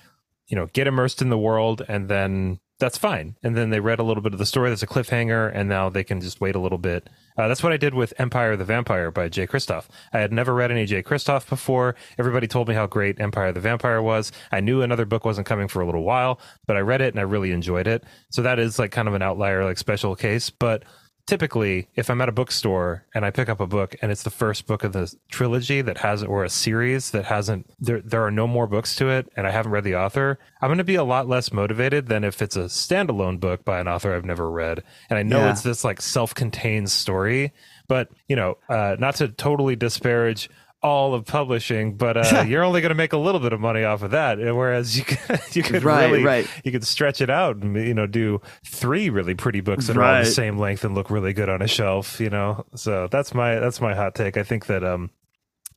you 0.49 0.56
know, 0.56 0.67
get 0.67 0.87
immersed 0.87 1.22
in 1.22 1.31
the 1.31 1.38
world 1.38 1.82
and 1.88 2.08
then 2.08 2.61
that's 2.78 2.99
fine. 2.99 3.37
And 3.43 3.56
then 3.56 3.70
they 3.70 3.81
read 3.81 4.00
a 4.00 4.02
little 4.02 4.23
bit 4.23 4.32
of 4.32 4.38
the 4.38 4.46
story. 4.46 4.69
There's 4.69 4.82
a 4.82 4.87
cliffhanger 4.87 5.50
and 5.55 5.69
now 5.69 5.88
they 5.88 6.05
can 6.05 6.20
just 6.20 6.40
wait 6.40 6.55
a 6.55 6.61
little 6.61 6.78
bit. 6.78 7.08
Uh, 7.40 7.48
that's 7.48 7.62
what 7.62 7.72
I 7.72 7.78
did 7.78 7.94
with 7.94 8.12
Empire 8.19 8.52
of 8.52 8.58
the 8.58 8.66
Vampire 8.66 9.10
by 9.10 9.31
Jay 9.31 9.46
Kristoff. 9.46 9.87
I 10.12 10.19
had 10.19 10.31
never 10.31 10.52
read 10.52 10.70
any 10.70 10.84
Jay 10.84 11.02
Kristoff 11.02 11.48
before. 11.48 11.94
Everybody 12.19 12.46
told 12.46 12.69
me 12.69 12.75
how 12.75 12.87
great 12.87 13.19
Empire 13.19 13.50
the 13.50 13.60
Vampire 13.60 14.02
was. 14.02 14.31
I 14.52 14.60
knew 14.60 14.82
another 14.82 15.06
book 15.06 15.25
wasn't 15.25 15.46
coming 15.46 15.66
for 15.66 15.81
a 15.81 15.87
little 15.87 16.02
while, 16.02 16.38
but 16.66 16.76
I 16.76 16.81
read 16.81 17.00
it 17.00 17.14
and 17.14 17.19
I 17.19 17.22
really 17.22 17.52
enjoyed 17.52 17.87
it. 17.87 18.04
So 18.28 18.42
that 18.42 18.58
is 18.58 18.78
like 18.78 18.90
kind 18.90 19.08
of 19.08 19.14
an 19.14 19.22
outlier, 19.22 19.64
like 19.64 19.78
special 19.78 20.14
case. 20.16 20.50
But 20.50 20.82
typically 21.31 21.87
if 21.94 22.11
i'm 22.11 22.21
at 22.21 22.29
a 22.29 22.32
bookstore 22.32 23.05
and 23.15 23.25
i 23.25 23.31
pick 23.31 23.49
up 23.49 23.61
a 23.61 23.67
book 23.67 23.94
and 24.03 24.11
it's 24.11 24.25
the 24.25 24.31
first 24.31 24.67
book 24.67 24.82
of 24.82 24.93
the 24.93 25.15
trilogy 25.31 25.81
that 25.81 25.99
has 25.99 26.25
or 26.25 26.43
a 26.43 26.50
series 26.50 27.12
that 27.12 27.25
hasn't 27.27 27.65
there 27.79 28.00
there 28.00 28.25
are 28.25 28.32
no 28.32 28.49
more 28.49 28.67
books 28.67 28.97
to 28.97 29.09
it 29.09 29.31
and 29.37 29.47
i 29.47 29.50
haven't 29.53 29.71
read 29.71 29.85
the 29.85 29.94
author 29.94 30.41
i'm 30.61 30.67
going 30.69 30.79
to 30.79 30.82
be 30.85 30.97
a 30.97 31.05
lot 31.05 31.29
less 31.29 31.53
motivated 31.53 32.09
than 32.09 32.25
if 32.25 32.43
it's 32.43 32.56
a 32.56 32.65
standalone 32.65 33.38
book 33.38 33.65
by 33.65 33.79
an 33.79 33.87
author 33.87 34.12
i've 34.12 34.25
never 34.25 34.50
read 34.50 34.82
and 35.09 35.21
i 35.21 35.23
know 35.23 35.38
Yeah. 35.38 35.53
it's 35.53 35.62
this 35.62 35.85
like 35.85 36.03
self-contained 36.03 36.91
story 36.91 37.53
but 37.87 38.09
you 38.29 38.35
know 38.35 38.59
uh 38.69 38.97
not 38.99 39.15
to 39.17 39.29
totally 39.29 39.76
disparage 39.76 40.50
all 40.82 41.12
of 41.15 41.27
publishing, 41.27 41.97
but 41.97 42.17
uh, 42.17 42.41
you're 42.49 42.62
only 42.65 42.81
going 42.81 42.88
to 42.91 42.94
make 42.94 43.12
a 43.12 43.19
little 43.19 43.41
bit 43.41 43.53
of 43.53 43.61
money 43.61 43.85
off 43.85 44.03
of 44.03 44.12
that. 44.12 44.38
Whereas 44.38 44.97
you 44.97 45.05
could, 45.05 45.41
you 45.53 45.62
could 45.62 45.82
Right, 45.82 46.06
really, 46.11 46.25
right. 46.25 46.47
you 46.65 46.73
could 46.73 46.87
stretch 46.87 47.21
it 47.21 47.29
out 47.31 47.56
and 47.56 47.77
you 47.77 47.93
know 47.94 48.06
do 48.06 48.41
three 48.65 49.11
really 49.11 49.35
pretty 49.35 49.61
books 49.61 49.87
that 49.88 49.97
are 49.97 50.03
all 50.03 50.12
Right. 50.12 50.25
the 50.25 50.31
same 50.31 50.56
length 50.59 50.85
and 50.85 50.94
look 50.94 51.11
really 51.11 51.32
good 51.32 51.49
on 51.49 51.61
a 51.62 51.69
shelf. 51.69 52.19
You 52.21 52.31
know, 52.31 52.65
so 52.75 53.09
that's 53.09 53.35
my 53.35 53.56
that's 53.56 53.81
my 53.81 53.94
hot 53.94 54.15
take. 54.15 54.37
I 54.37 54.43
think 54.43 54.67
that 54.67 54.82
um 54.82 55.11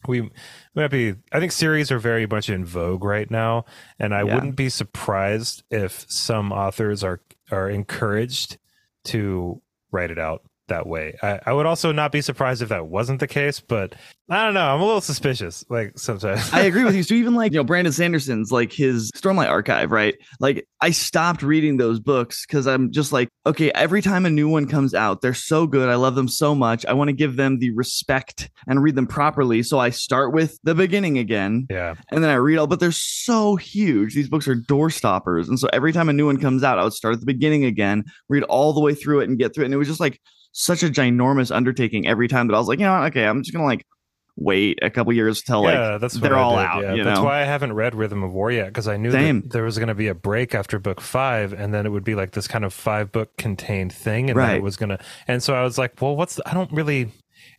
we 0.08 0.22
we 0.22 0.30
might 0.76 0.92
be. 0.92 1.16
I 1.32 1.40
think 1.40 1.52
series 1.52 1.92
are 1.92 2.00
very 2.00 2.26
much 2.28 2.50
in 2.50 2.66
vogue 2.66 3.04
right 3.04 3.30
now, 3.32 3.66
and 4.00 4.14
I 4.14 4.24
Yeah. 4.24 4.36
wouldn't 4.36 4.56
be 4.56 4.70
surprised 4.70 5.64
if 5.70 6.06
some 6.10 6.52
authors 6.52 7.04
are 7.04 7.20
are 7.52 7.70
encouraged 7.70 8.58
to 9.06 9.62
write 9.92 10.12
it 10.12 10.18
out 10.20 10.44
that 10.74 10.88
way. 10.88 11.16
I, 11.22 11.40
I 11.46 11.54
would 11.54 11.66
also 11.66 11.92
not 11.92 12.12
be 12.12 12.22
surprised 12.22 12.62
if 12.62 12.70
that 12.70 12.88
wasn't 12.88 13.20
the 13.20 13.28
case, 13.28 13.60
but 13.60 13.94
I 14.30 14.46
don't 14.46 14.56
know. 14.56 14.74
I'm 14.74 14.82
a 14.82 14.86
little 14.86 15.02
suspicious. 15.02 15.64
Like 15.70 16.00
sometimes 16.00 16.52
I 16.52 16.62
agree 16.62 16.84
with 16.84 16.96
you. 16.96 17.04
So 17.04 17.14
even 17.14 17.36
like 17.36 17.52
you 17.52 17.60
know 17.60 17.64
Brandon 17.64 17.94
Sanderson's 17.94 18.52
like 18.52 18.74
his 18.74 19.12
Stormlight 19.12 19.50
Archive, 19.50 19.92
right? 19.92 20.16
Like 20.40 20.66
I 20.82 20.90
stopped 20.92 21.44
reading 21.44 21.78
those 21.78 22.00
books 22.00 22.46
because 22.46 22.66
I'm 22.66 22.92
just 22.92 23.12
like, 23.12 23.30
okay, 23.46 23.72
every 23.74 24.02
time 24.02 24.26
a 24.26 24.30
new 24.30 24.50
one 24.50 24.68
comes 24.68 24.94
out, 24.94 25.22
they're 25.22 25.34
so 25.34 25.68
good. 25.68 25.90
I 25.90 25.96
love 25.96 26.16
them 26.16 26.28
so 26.28 26.56
much. 26.56 26.86
I 26.86 26.94
want 26.94 27.10
to 27.10 27.14
give 27.14 27.36
them 27.36 27.60
the 27.60 27.72
respect 27.72 28.50
and 28.68 28.82
read 28.82 28.96
them 28.96 29.08
properly. 29.08 29.62
So 29.62 29.78
I 29.80 29.92
start 29.92 30.34
with 30.34 30.58
the 30.64 30.74
beginning 30.74 31.20
again, 31.20 31.68
yeah. 31.70 31.94
and 32.10 32.24
then 32.24 32.32
I 32.32 32.36
read 32.36 32.58
all. 32.58 32.68
But 32.68 32.80
they're 32.80 32.92
so 32.92 33.56
huge. 33.58 34.16
These 34.16 34.30
books 34.30 34.48
are 34.48 34.56
door 34.56 34.90
stoppers, 34.90 35.50
and 35.50 35.60
so 35.60 35.70
every 35.72 35.94
time 35.94 36.10
a 36.10 36.14
new 36.14 36.26
one 36.26 36.40
comes 36.40 36.64
out, 36.64 36.80
I 36.80 36.84
would 36.84 36.94
start 36.94 37.14
at 37.14 37.20
the 37.20 37.26
beginning 37.28 37.66
again, 37.66 38.06
read 38.30 38.44
all 38.44 38.74
the 38.74 38.82
way 38.82 38.96
through 38.96 39.20
it, 39.20 39.30
and 39.30 39.38
get 39.38 39.54
through 39.54 39.64
it. 39.64 39.66
And 39.66 39.74
it 39.74 39.78
was 39.78 39.88
just 39.88 40.00
like 40.00 40.20
such 40.54 40.84
a 40.84 40.88
ginormous 40.88 41.54
undertaking 41.54 42.08
every 42.08 42.28
time 42.28 42.48
that 42.48 42.56
I 42.56 42.58
was 42.60 42.68
like, 42.68 42.80
you 42.80 42.86
know, 42.86 43.04
okay, 43.06 43.26
I'm 43.26 43.42
just 43.44 43.52
gonna 43.54 43.66
like 43.66 43.86
wait 44.36 44.80
a 44.82 44.90
couple 44.90 45.14
years 45.14 45.44
till 45.44 45.62
like 45.62 45.76
yeah, 45.76 45.98
that's 46.00 46.16
they're 46.16 46.36
all 46.38 46.56
did, 46.56 46.66
out, 46.66 46.82
Yeah. 46.84 46.94
you 46.96 47.04
that's 47.04 47.20
know? 47.20 47.26
why 47.26 47.42
I 47.42 47.44
haven't 47.44 47.74
read 47.74 47.94
Rhythm 47.94 48.24
of 48.24 48.34
War 48.34 48.52
yet 48.52 48.68
because 48.68 48.88
I 48.88 48.98
knew 48.98 49.12
that 49.12 49.50
there 49.52 49.64
was 49.64 49.78
going 49.78 49.90
to 49.90 49.96
be 49.96 50.08
a 50.08 50.16
break 50.16 50.56
after 50.56 50.80
book 50.80 51.02
five, 51.02 51.54
and 51.54 51.74
then 51.74 51.86
it 51.86 51.90
would 51.90 52.04
be 52.04 52.16
like 52.16 52.32
this 52.32 52.48
kind 52.48 52.66
of 52.66 52.74
five 52.74 53.12
book 53.12 53.36
contained 53.38 53.94
thing, 53.94 54.30
and 54.30 54.40
then 54.40 54.56
it 54.56 54.64
was 54.64 54.78
gonna. 54.78 55.00
And 55.28 55.44
so 55.44 55.54
I 55.54 55.64
was 55.64 55.78
like, 55.78 56.02
well, 56.02 56.16
what's? 56.16 56.36
The, 56.36 56.50
I 56.50 56.54
don't 56.54 56.72
really. 56.72 57.12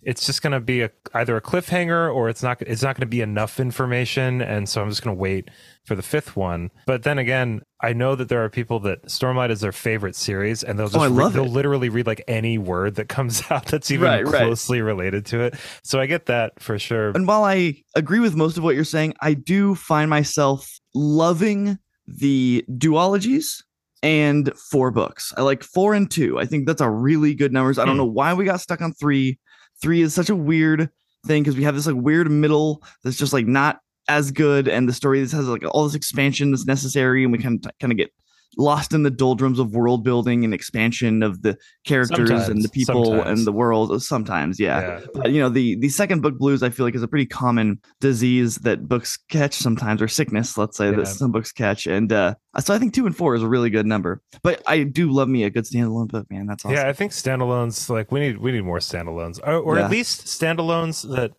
It's 0.02 0.26
just 0.26 0.42
going 0.42 0.52
to 0.52 0.60
be 0.60 0.82
a, 0.82 0.90
either 1.14 1.36
a 1.36 1.40
cliffhanger 1.40 2.14
or 2.14 2.28
it's 2.28 2.42
not. 2.42 2.60
It's 2.62 2.82
not 2.82 2.94
going 2.96 3.02
to 3.02 3.06
be 3.06 3.20
enough 3.22 3.58
information, 3.60 4.42
and 4.42 4.68
so 4.68 4.82
I'm 4.82 4.88
just 4.90 5.02
going 5.02 5.16
to 5.16 5.20
wait 5.20 5.50
for 5.86 5.94
the 5.94 6.02
fifth 6.02 6.36
one. 6.36 6.70
But 6.86 7.02
then 7.04 7.18
again, 7.18 7.62
I 7.80 7.92
know 7.92 8.14
that 8.14 8.28
there 8.28 8.44
are 8.44 8.48
people 8.50 8.80
that 8.80 9.04
Stormlight 9.06 9.50
is 9.50 9.60
their 9.60 9.72
favorite 9.72 10.14
series, 10.16 10.62
and 10.62 10.78
they'll 10.78 10.88
just 10.88 10.96
Oh, 10.98 11.02
I 11.02 11.08
re- 11.08 11.32
they'll 11.32 11.44
it. 11.44 11.50
literally 11.50 11.88
read 11.88 12.06
like 12.06 12.22
any 12.28 12.58
word 12.58 12.94
that 12.96 13.08
comes 13.08 13.42
out 13.50 13.66
that's 13.66 13.90
even 13.90 14.06
Right, 14.06 14.26
right. 14.26 14.42
closely 14.42 14.80
related 14.82 15.26
to 15.26 15.40
it. 15.40 15.54
So 15.82 16.00
I 16.00 16.06
get 16.06 16.26
that 16.26 16.60
for 16.60 16.78
sure. 16.78 17.10
And 17.10 17.26
while 17.26 17.44
I 17.44 17.82
agree 17.96 18.20
with 18.20 18.34
most 18.36 18.56
of 18.58 18.62
what 18.64 18.74
you're 18.74 18.84
saying, 18.84 19.14
I 19.20 19.34
do 19.34 19.74
find 19.74 20.08
myself 20.10 20.70
loving 20.94 21.78
the 22.06 22.64
duologies 22.70 23.62
and 24.02 24.52
four 24.70 24.90
books. 24.90 25.32
I 25.36 25.42
like 25.42 25.62
four 25.62 25.94
and 25.94 26.10
two. 26.10 26.38
I 26.38 26.44
think 26.44 26.66
that's 26.66 26.82
a 26.82 26.90
really 26.90 27.34
good 27.34 27.52
numbers. 27.52 27.78
I 27.78 27.84
don't 27.86 27.94
Hmm. 27.94 27.98
know 28.00 28.04
why 28.04 28.34
we 28.34 28.44
got 28.44 28.60
stuck 28.60 28.82
on 28.82 28.92
three. 28.92 29.38
Three 29.84 30.00
is 30.00 30.14
such 30.14 30.30
a 30.30 30.34
weird 30.34 30.88
thing 31.26 31.42
because 31.42 31.56
we 31.56 31.64
have 31.64 31.74
this 31.74 31.86
like 31.86 31.94
weird 31.94 32.30
middle 32.30 32.82
that's 33.02 33.18
just 33.18 33.34
like 33.34 33.46
not 33.46 33.80
as 34.08 34.30
good, 34.30 34.66
and 34.66 34.88
the 34.88 34.94
story 34.94 35.22
that 35.22 35.30
has 35.36 35.46
like 35.46 35.62
all 35.72 35.84
this 35.84 35.94
expansion 35.94 36.52
that's 36.52 36.64
necessary, 36.64 37.22
and 37.22 37.30
we 37.30 37.38
kind 37.38 37.62
of 37.62 37.70
kind 37.80 37.92
of 37.92 37.98
get 37.98 38.10
lost 38.56 38.92
in 38.92 39.02
the 39.02 39.10
doldrums 39.10 39.58
of 39.58 39.74
world 39.74 40.04
building 40.04 40.44
and 40.44 40.52
expansion 40.54 41.22
of 41.22 41.42
the 41.42 41.56
characters 41.84 42.28
Sometimes, 42.28 42.48
and 42.48 42.62
the 42.62 42.68
people 42.68 43.04
sometimes. 43.06 43.38
and 43.40 43.46
the 43.46 43.52
world. 43.52 44.02
Sometimes, 44.02 44.58
yeah. 44.60 44.80
Yeah. 44.80 45.00
But 45.14 45.30
you 45.32 45.40
know, 45.40 45.48
the 45.48 45.76
the 45.76 45.88
second 45.88 46.22
book 46.22 46.38
blues, 46.38 46.62
I 46.62 46.70
feel 46.70 46.86
like 46.86 46.94
is 46.94 47.02
a 47.02 47.08
pretty 47.08 47.26
common 47.26 47.80
disease 48.00 48.56
that 48.58 48.88
books 48.88 49.16
catch 49.30 49.54
sometimes, 49.54 50.00
or 50.02 50.08
sickness, 50.08 50.56
let's 50.58 50.76
say 50.76 50.90
Yeah. 50.90 50.96
that 50.96 51.06
some 51.06 51.32
books 51.32 51.52
catch. 51.52 51.86
And 51.86 52.12
uh, 52.12 52.34
so 52.60 52.74
I 52.74 52.78
think 52.78 52.94
two 52.94 53.06
and 53.06 53.16
four 53.16 53.34
is 53.34 53.42
a 53.42 53.48
really 53.48 53.70
good 53.70 53.86
number. 53.86 54.22
But 54.42 54.62
I 54.66 54.82
do 54.84 55.10
love 55.10 55.28
me 55.28 55.44
a 55.44 55.50
good 55.50 55.64
standalone 55.64 56.08
book, 56.08 56.26
man. 56.30 56.46
That's 56.46 56.64
awesome. 56.64 56.76
Yeah, 56.76 56.88
I 56.88 56.92
think 56.92 57.12
standalones 57.12 57.88
like 57.90 58.12
we 58.12 58.20
need 58.20 58.38
we 58.38 58.52
need 58.52 58.62
more 58.64 58.78
standalones, 58.78 59.40
or, 59.46 59.54
or 59.56 59.76
Yeah. 59.78 59.84
at 59.86 59.90
least 59.90 60.26
standalones 60.26 61.08
that. 61.14 61.32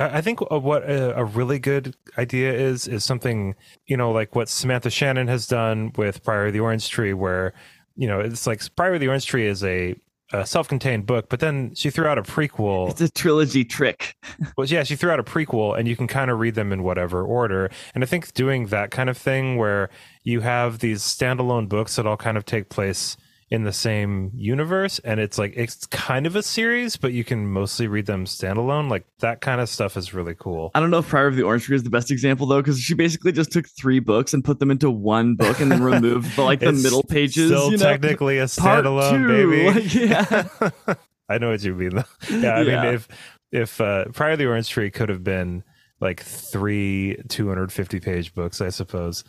I 0.00 0.20
think 0.22 0.40
uh, 0.50 0.58
what 0.58 0.82
a, 0.82 1.16
a 1.16 1.24
really 1.24 1.58
good 1.58 1.94
idea 2.16 2.52
is 2.52 2.88
is 2.88 3.04
something 3.04 3.54
you 3.86 3.96
know 3.96 4.10
like 4.10 4.34
what 4.34 4.48
Samantha 4.48 4.90
Shannon 4.90 5.28
has 5.28 5.46
done 5.46 5.92
with 5.96 6.24
Priory 6.24 6.48
of 6.48 6.54
the 6.54 6.60
Orange 6.60 6.88
Tree, 6.88 7.12
where 7.12 7.52
you 7.96 8.08
know 8.08 8.18
it's 8.20 8.46
like 8.46 8.62
Priory 8.76 8.96
of 8.96 9.00
the 9.00 9.08
Orange 9.08 9.26
Tree 9.26 9.46
is 9.46 9.62
a, 9.62 9.94
a 10.32 10.46
self-contained 10.46 11.04
book, 11.04 11.28
but 11.28 11.40
then 11.40 11.74
she 11.74 11.90
threw 11.90 12.06
out 12.06 12.16
a 12.16 12.22
prequel 12.22 12.90
It's 12.90 13.00
a 13.02 13.10
trilogy 13.10 13.64
trick. 13.64 14.16
well, 14.56 14.66
yeah, 14.66 14.84
she 14.84 14.96
threw 14.96 15.10
out 15.10 15.20
a 15.20 15.24
prequel, 15.24 15.78
and 15.78 15.86
you 15.86 15.96
can 15.96 16.06
kind 16.06 16.30
of 16.30 16.38
read 16.38 16.54
them 16.54 16.72
in 16.72 16.82
whatever 16.82 17.22
order. 17.22 17.70
And 17.94 18.02
I 18.02 18.06
think 18.06 18.32
doing 18.32 18.66
that 18.68 18.90
kind 18.90 19.10
of 19.10 19.18
thing, 19.18 19.56
where 19.58 19.90
you 20.24 20.40
have 20.40 20.78
these 20.78 21.02
standalone 21.02 21.68
books 21.68 21.96
that 21.96 22.06
all 22.06 22.16
kind 22.16 22.38
of 22.38 22.46
take 22.46 22.70
place 22.70 23.18
in 23.50 23.64
the 23.64 23.72
same 23.72 24.30
universe, 24.34 25.00
and 25.00 25.18
it's 25.18 25.36
like 25.36 25.52
it's 25.56 25.84
kind 25.86 26.26
of 26.26 26.36
a 26.36 26.42
series, 26.42 26.96
but 26.96 27.12
you 27.12 27.24
can 27.24 27.48
mostly 27.48 27.88
read 27.88 28.06
them 28.06 28.24
standalone. 28.24 28.88
Like 28.88 29.04
that 29.18 29.40
kind 29.40 29.60
of 29.60 29.68
stuff 29.68 29.96
is 29.96 30.14
really 30.14 30.36
cool. 30.38 30.70
I 30.74 30.78
don't 30.80 30.90
know 30.90 30.98
if 30.98 31.08
Priory 31.08 31.28
of 31.30 31.36
the 31.36 31.42
Orange 31.42 31.64
Tree 31.64 31.74
is 31.74 31.82
the 31.82 31.90
best 31.90 32.12
example 32.12 32.46
though, 32.46 32.60
because 32.60 32.78
she 32.78 32.94
basically 32.94 33.32
just 33.32 33.50
took 33.50 33.66
three 33.68 33.98
books 33.98 34.32
and 34.34 34.44
put 34.44 34.60
them 34.60 34.70
into 34.70 34.88
one 34.90 35.34
book 35.34 35.58
and 35.60 35.70
then 35.72 35.82
removed 35.94 36.36
the, 36.36 36.42
like 36.42 36.60
the 36.60 36.72
middle 36.72 37.02
pages. 37.02 37.50
Still 37.50 37.72
you 37.72 37.76
know? 37.76 37.84
technically 37.84 38.38
a 38.38 38.44
standalone, 38.44 39.26
baby. 39.26 39.80
like, 39.80 39.94
yeah. 39.94 40.94
I 41.28 41.38
know 41.38 41.50
what 41.50 41.62
you 41.62 41.74
mean. 41.74 41.96
Though. 41.96 42.04
Yeah, 42.30 42.54
I 42.56 42.60
Yeah. 42.62 42.82
mean, 42.84 42.94
if 42.94 43.08
if 43.52 43.80
uh, 43.80 44.04
Prior 44.12 44.32
to 44.32 44.36
the 44.36 44.46
Orange 44.46 44.68
Tree 44.68 44.92
could 44.92 45.08
have 45.08 45.24
been 45.24 45.64
like 46.00 46.22
three 46.22 47.16
250 47.28 47.98
page 48.00 48.32
books, 48.32 48.60
I 48.60 48.68
suppose. 48.68 49.24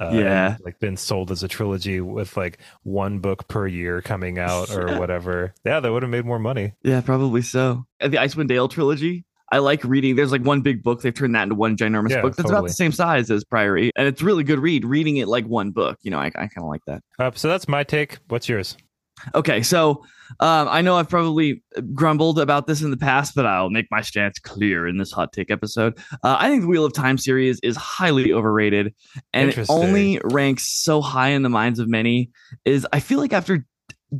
Uh, 0.00 0.10
Yeah. 0.12 0.54
and, 0.54 0.64
like 0.64 0.78
been 0.80 0.96
sold 0.96 1.30
as 1.30 1.42
a 1.42 1.48
trilogy 1.48 2.00
with 2.00 2.36
like 2.36 2.58
one 2.82 3.18
book 3.18 3.48
per 3.48 3.66
year 3.66 4.00
coming 4.02 4.38
out 4.38 4.70
or 4.70 4.96
whatever. 4.98 5.54
Yeah, 5.64 5.80
that 5.80 5.90
would 5.92 6.02
have 6.02 6.10
made 6.10 6.24
more 6.24 6.38
money. 6.38 6.74
Yeah, 6.82 7.00
probably 7.00 7.42
so. 7.42 7.86
And 8.00 8.12
the 8.12 8.18
Icewind 8.18 8.48
Dale 8.48 8.68
trilogy. 8.68 9.24
I 9.50 9.58
like 9.58 9.82
reading. 9.82 10.14
There's 10.14 10.30
like 10.30 10.42
one 10.42 10.60
big 10.60 10.82
book. 10.82 11.00
They've 11.00 11.14
turned 11.14 11.34
that 11.34 11.44
into 11.44 11.54
one 11.54 11.74
ginormous 11.74 12.10
Yeah, 12.10 12.20
book 12.20 12.36
that's 12.36 12.50
about 12.50 12.64
the 12.66 12.72
same 12.72 12.92
size 12.92 13.30
as 13.30 13.44
Priory, 13.44 13.90
and 13.96 14.06
it's 14.06 14.20
really 14.20 14.44
good 14.44 14.58
read. 14.58 14.84
Reading 14.84 15.16
it 15.16 15.26
like 15.26 15.46
one 15.46 15.70
book, 15.70 15.98
you 16.02 16.10
know, 16.10 16.18
I, 16.18 16.26
I 16.26 16.30
kind 16.48 16.58
of 16.58 16.64
like 16.64 16.82
that. 16.86 17.02
Uh, 17.18 17.30
so 17.34 17.48
that's 17.48 17.66
my 17.66 17.82
take. 17.82 18.18
What's 18.28 18.46
yours? 18.46 18.76
Okay, 19.34 19.62
so 19.62 20.04
um, 20.40 20.68
I 20.68 20.82
know 20.82 20.96
I've 20.96 21.08
probably 21.08 21.62
grumbled 21.94 22.38
about 22.38 22.66
this 22.66 22.82
in 22.82 22.90
the 22.90 22.96
past, 22.96 23.34
but 23.34 23.46
I'll 23.46 23.70
make 23.70 23.86
my 23.90 24.00
stance 24.00 24.38
clear 24.38 24.86
in 24.86 24.98
this 24.98 25.10
hot 25.10 25.32
take 25.32 25.50
episode. 25.50 25.98
Uh, 26.22 26.36
I 26.38 26.48
think 26.48 26.62
the 26.62 26.68
Wheel 26.68 26.84
of 26.84 26.92
Time 26.92 27.18
series 27.18 27.58
is 27.62 27.76
highly 27.76 28.32
overrated, 28.32 28.94
and 29.32 29.50
it 29.50 29.66
only 29.68 30.20
ranks 30.24 30.68
so 30.68 31.00
high 31.00 31.28
in 31.28 31.42
the 31.42 31.48
minds 31.48 31.78
of 31.78 31.88
many. 31.88 32.30
Is 32.64 32.86
I 32.92 33.00
feel 33.00 33.18
like 33.18 33.32
after 33.32 33.66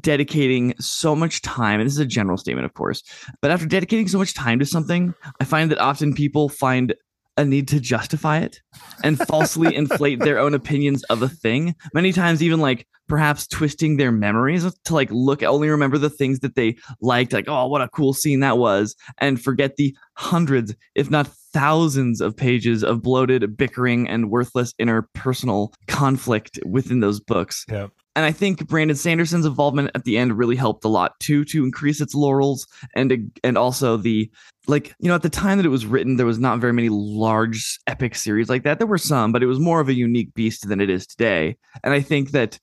dedicating 0.01 0.75
so 0.79 1.15
much 1.15 1.43
time, 1.43 1.81
and 1.81 1.87
this 1.87 1.95
is 1.95 2.01
a 2.01 2.07
general 2.07 2.37
statement, 2.37 2.67
of 2.67 2.75
course, 2.75 3.03
but 3.41 3.51
after 3.51 3.67
dedicating 3.67 4.09
so 4.09 4.19
much 4.19 4.35
time 4.35 4.59
to 4.59 4.67
something, 4.67 5.15
I 5.41 5.45
find 5.45 5.71
that 5.71 5.79
often 5.79 6.15
people 6.15 6.49
find 6.49 6.95
a 7.39 7.45
need 7.45 7.69
to 7.69 7.81
justify 7.81 8.39
it 8.39 8.61
and 9.03 9.19
falsely 9.19 9.75
inflate 9.75 10.19
their 10.19 10.39
own 10.39 10.53
opinions 10.53 11.05
of 11.05 11.23
a 11.23 11.29
thing. 11.29 11.75
Many 11.95 12.13
times, 12.13 12.43
even 12.43 12.61
like 12.61 12.87
perhaps 13.09 13.47
twisting 13.47 13.97
their 13.97 14.13
memories 14.13 14.71
to 14.85 14.95
like 14.95 15.09
look 15.11 15.43
only 15.43 15.71
remember 15.71 15.97
the 15.97 16.11
things 16.11 16.41
that 16.41 16.57
they 16.57 16.77
liked, 17.01 17.33
like, 17.33 17.49
oh, 17.49 17.67
what 17.69 17.81
a 17.81 17.89
cool 17.89 18.13
scene 18.13 18.41
that 18.41 18.59
was, 18.59 18.95
and 19.19 19.41
forget 19.41 19.77
the 19.77 19.97
hundreds, 20.15 20.75
if 20.95 21.11
not 21.11 21.29
thousands, 21.53 22.21
of 22.21 22.37
pages 22.37 22.85
of 22.85 23.03
bloated 23.03 23.57
bickering 23.57 24.09
and 24.09 24.31
worthless 24.31 24.75
interpersonal 24.81 25.73
conflict 25.87 26.59
within 26.67 27.01
those 27.01 27.21
books. 27.21 27.65
Yeah. 27.71 27.87
And 28.19 28.27
I 28.27 28.33
think 28.33 28.67
Brandon 28.67 28.97
Sanderson's 28.97 29.47
involvement 29.47 29.93
at 29.95 30.03
the 30.03 30.19
end 30.19 30.37
really 30.37 30.57
helped 30.57 30.85
a 30.85 30.89
lot 30.89 31.13
too 31.21 31.45
to 31.45 31.63
increase 31.63 32.01
its 32.01 32.17
laurels 32.17 32.67
and 32.97 33.31
and 33.45 33.57
also 33.57 33.97
the 33.97 34.29
like 34.69 34.95
you 35.01 35.09
know 35.09 35.15
at 35.15 35.23
the 35.23 35.29
time 35.31 35.59
that 35.59 35.67
it 35.67 35.71
was 35.71 35.87
written 35.87 36.17
there 36.17 36.27
was 36.27 36.39
not 36.39 36.61
very 36.61 36.73
many 36.73 36.89
large 36.91 37.79
epic 37.87 38.15
series 38.15 38.49
like 38.49 38.63
that. 38.65 38.79
There 38.79 38.87
were 38.87 38.99
some, 38.99 39.33
but 39.33 39.43
it 39.43 39.47
was 39.47 39.59
more 39.59 39.81
of 39.81 39.89
a 39.89 39.95
unique 39.95 40.33
beast 40.35 40.69
than 40.69 40.81
it 40.81 40.91
is 40.91 41.07
today. 41.07 41.57
And 41.83 41.93
I 41.95 42.01
think 42.01 42.31
that 42.33 42.59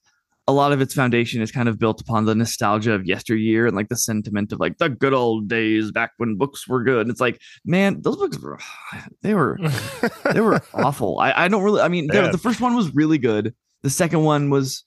a 0.47 0.53
lot 0.53 0.71
of 0.71 0.79
its 0.79 0.93
foundation 0.93 1.41
is 1.41 1.51
kind 1.51 1.67
of 1.67 1.79
built 1.79 1.99
upon 1.99 2.25
the 2.25 2.35
nostalgia 2.35 2.93
of 2.93 3.07
yesteryear 3.07 3.65
and 3.65 3.75
like 3.75 3.89
the 3.89 3.97
sentiment 3.97 4.51
of 4.53 4.59
like 4.59 4.77
the 4.77 4.89
good 4.89 5.11
old 5.13 5.47
days 5.47 5.91
back 5.91 6.11
when 6.17 6.35
books 6.37 6.67
were 6.67 6.83
good. 6.83 7.01
And 7.01 7.09
it's 7.09 7.19
like, 7.19 7.41
man, 7.65 7.99
those 8.03 8.17
books 8.17 8.37
were 8.39 8.59
they 9.23 9.33
were 9.33 9.57
they 10.31 10.41
were 10.41 10.61
awful. 10.75 11.17
I, 11.19 11.45
I 11.45 11.47
don't 11.47 11.63
really. 11.63 11.81
I 11.81 11.87
mean, 11.87 12.05
the- 12.07 12.13
Yeah. 12.15 12.31
the 12.31 12.37
first 12.37 12.61
one 12.61 12.75
was 12.75 12.93
really 12.93 13.17
good. 13.17 13.55
The 13.81 13.89
second 13.89 14.23
one 14.23 14.51
was 14.51 14.83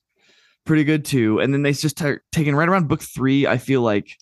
pretty 0.65 0.85
good 0.85 1.05
too. 1.05 1.41
And 1.41 1.53
then 1.53 1.63
they 1.63 1.73
just 1.73 1.99
t- 1.99 2.15
taken 2.31 2.55
right 2.55 2.69
around 2.69 2.87
book 2.87 3.03
three. 3.03 3.47
I 3.49 3.59
feel 3.59 3.81
like 3.83 4.17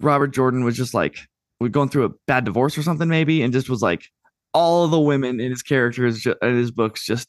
Robert 0.00 0.28
Jordan 0.34 0.64
was 0.64 0.76
just 0.76 0.92
like 0.92 1.16
we're 1.60 1.68
going 1.68 1.88
through 1.88 2.06
a 2.06 2.10
bad 2.26 2.44
divorce 2.44 2.76
or 2.78 2.82
something 2.82 3.08
maybe, 3.08 3.42
and 3.42 3.52
just 3.52 3.68
was 3.68 3.82
like 3.82 4.02
all 4.52 4.84
of 4.84 4.90
the 4.90 5.00
women 5.00 5.38
in 5.40 5.50
his 5.50 5.62
characters 5.62 6.26
in 6.26 6.56
his 6.56 6.70
books 6.70 7.04
just 7.06 7.28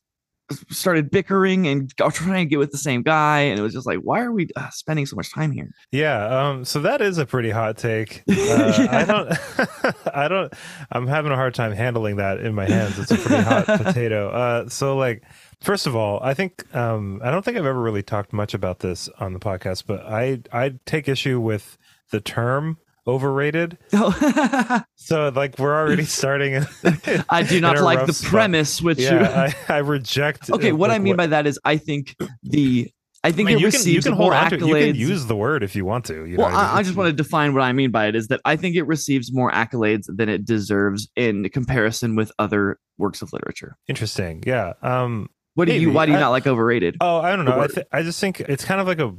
started 0.69 1.09
bickering 1.09 1.65
and 1.67 1.95
trying 1.95 2.45
to 2.45 2.50
get 2.50 2.59
with 2.59 2.71
the 2.71 2.77
same 2.77 3.03
guy, 3.03 3.39
and 3.39 3.59
it 3.59 3.61
was 3.61 3.73
just 3.73 3.88
like, 3.88 4.00
why 4.00 4.19
are 4.21 4.31
we 4.33 4.50
uh, 4.55 4.69
spending 4.71 5.05
so 5.05 5.15
much 5.15 5.33
time 5.33 5.51
here? 5.51 5.71
Yeah, 5.91 6.25
um, 6.50 6.65
so 6.65 6.81
that 6.81 7.00
is 7.01 7.17
a 7.17 7.25
pretty 7.25 7.51
hot 7.51 7.77
take. 7.77 8.23
Uh, 8.29 8.73
Yeah. 8.77 8.88
I 8.91 9.05
don't, 9.05 10.05
I 10.15 10.27
don't, 10.27 10.53
I'm 10.91 11.07
having 11.07 11.31
a 11.31 11.35
hard 11.35 11.53
time 11.53 11.71
handling 11.71 12.17
that 12.17 12.39
in 12.41 12.53
my 12.53 12.67
hands. 12.67 13.00
It's 13.00 13.11
a 13.11 13.17
pretty 13.17 13.43
hot 13.43 13.65
potato. 13.83 14.29
Uh, 14.29 14.67
so 14.67 14.97
like, 14.97 15.23
first 15.61 15.88
of 15.88 15.95
all, 15.95 16.19
I 16.21 16.33
think 16.33 16.73
um, 16.75 17.21
I 17.23 17.31
don't 17.31 17.45
think 17.45 17.55
I've 17.57 17.65
ever 17.65 17.79
really 17.81 18.03
talked 18.03 18.33
much 18.33 18.53
about 18.53 18.79
this 18.79 19.07
on 19.19 19.31
the 19.33 19.39
podcast, 19.39 19.83
but 19.88 20.01
I 20.05 20.41
I 20.51 20.73
take 20.85 21.07
issue 21.07 21.39
with 21.39 21.77
the 22.11 22.19
term 22.19 22.77
overrated. 23.08 23.77
So 25.03 25.29
like, 25.36 25.58
we're 25.58 25.75
already 25.75 26.03
starting. 26.20 26.63
I 27.29 27.43
do 27.43 27.60
not 27.62 27.79
like 27.81 28.05
the 28.05 28.13
spot. 28.13 28.29
premise, 28.29 28.81
which 28.81 29.00
Yeah, 29.00 29.51
I, 29.67 29.74
I 29.74 29.77
reject. 29.79 30.50
okay, 30.51 30.72
uh, 30.72 30.75
what 30.75 30.89
I 30.91 30.93
like, 30.93 31.01
mean 31.01 31.15
by 31.15 31.27
that 31.27 31.48
is 31.48 31.60
I 31.65 31.77
think 31.77 32.15
the 32.43 32.89
I 33.24 33.31
think 33.31 33.50
I 33.50 33.53
mean, 33.55 33.58
it 33.58 33.62
you 33.62 33.72
can, 33.72 33.79
you 33.79 33.98
receives 33.98 34.05
can 34.05 34.13
more 34.15 34.31
hold 34.31 34.43
on 34.43 34.50
to 34.51 34.55
it. 34.55 34.62
accolades. 34.62 34.86
You 34.88 34.93
can 34.93 34.96
use 35.10 35.25
the 35.25 35.36
word 35.36 35.63
if 35.63 35.75
you 35.75 35.86
want 35.86 36.05
to. 36.05 36.25
You 36.25 36.38
well, 36.38 36.48
what 36.50 36.55
I, 36.55 36.77
I 36.77 36.84
just 36.84 36.96
want 36.96 37.08
to 37.08 37.13
define 37.13 37.53
what 37.53 37.62
I 37.62 37.74
mean 37.74 37.89
by 37.91 38.05
it 38.08 38.15
is 38.15 38.27
that 38.29 38.41
I 38.46 38.55
think 38.55 38.75
it 38.75 38.84
receives 38.84 39.34
more 39.34 39.51
accolades 39.51 40.05
than 40.08 40.29
it 40.29 40.46
deserves 40.46 41.10
in 41.15 41.50
comparison 41.50 42.15
with 42.15 42.31
other 42.39 42.79
works 42.98 43.22
of 43.22 43.34
literature. 43.34 43.75
Interesting. 43.88 44.43
Yeah. 44.46 44.74
Um. 44.84 45.29
What 45.55 45.65
do 45.67 45.74
you? 45.74 45.91
Why 45.91 46.05
do 46.05 46.12
you 46.13 46.17
I- 46.17 46.22
not 46.22 46.29
like 46.29 46.48
overrated? 46.48 46.98
Oh, 47.01 47.17
I 47.17 47.36
don't 47.36 47.46
know. 47.46 47.60
I, 47.60 47.67
th- 47.67 47.88
I 47.91 48.03
just 48.03 48.20
think 48.22 48.39
it's 48.41 48.63
kind 48.63 48.79
of 48.79 48.88
like 48.88 49.00
a. 49.00 49.12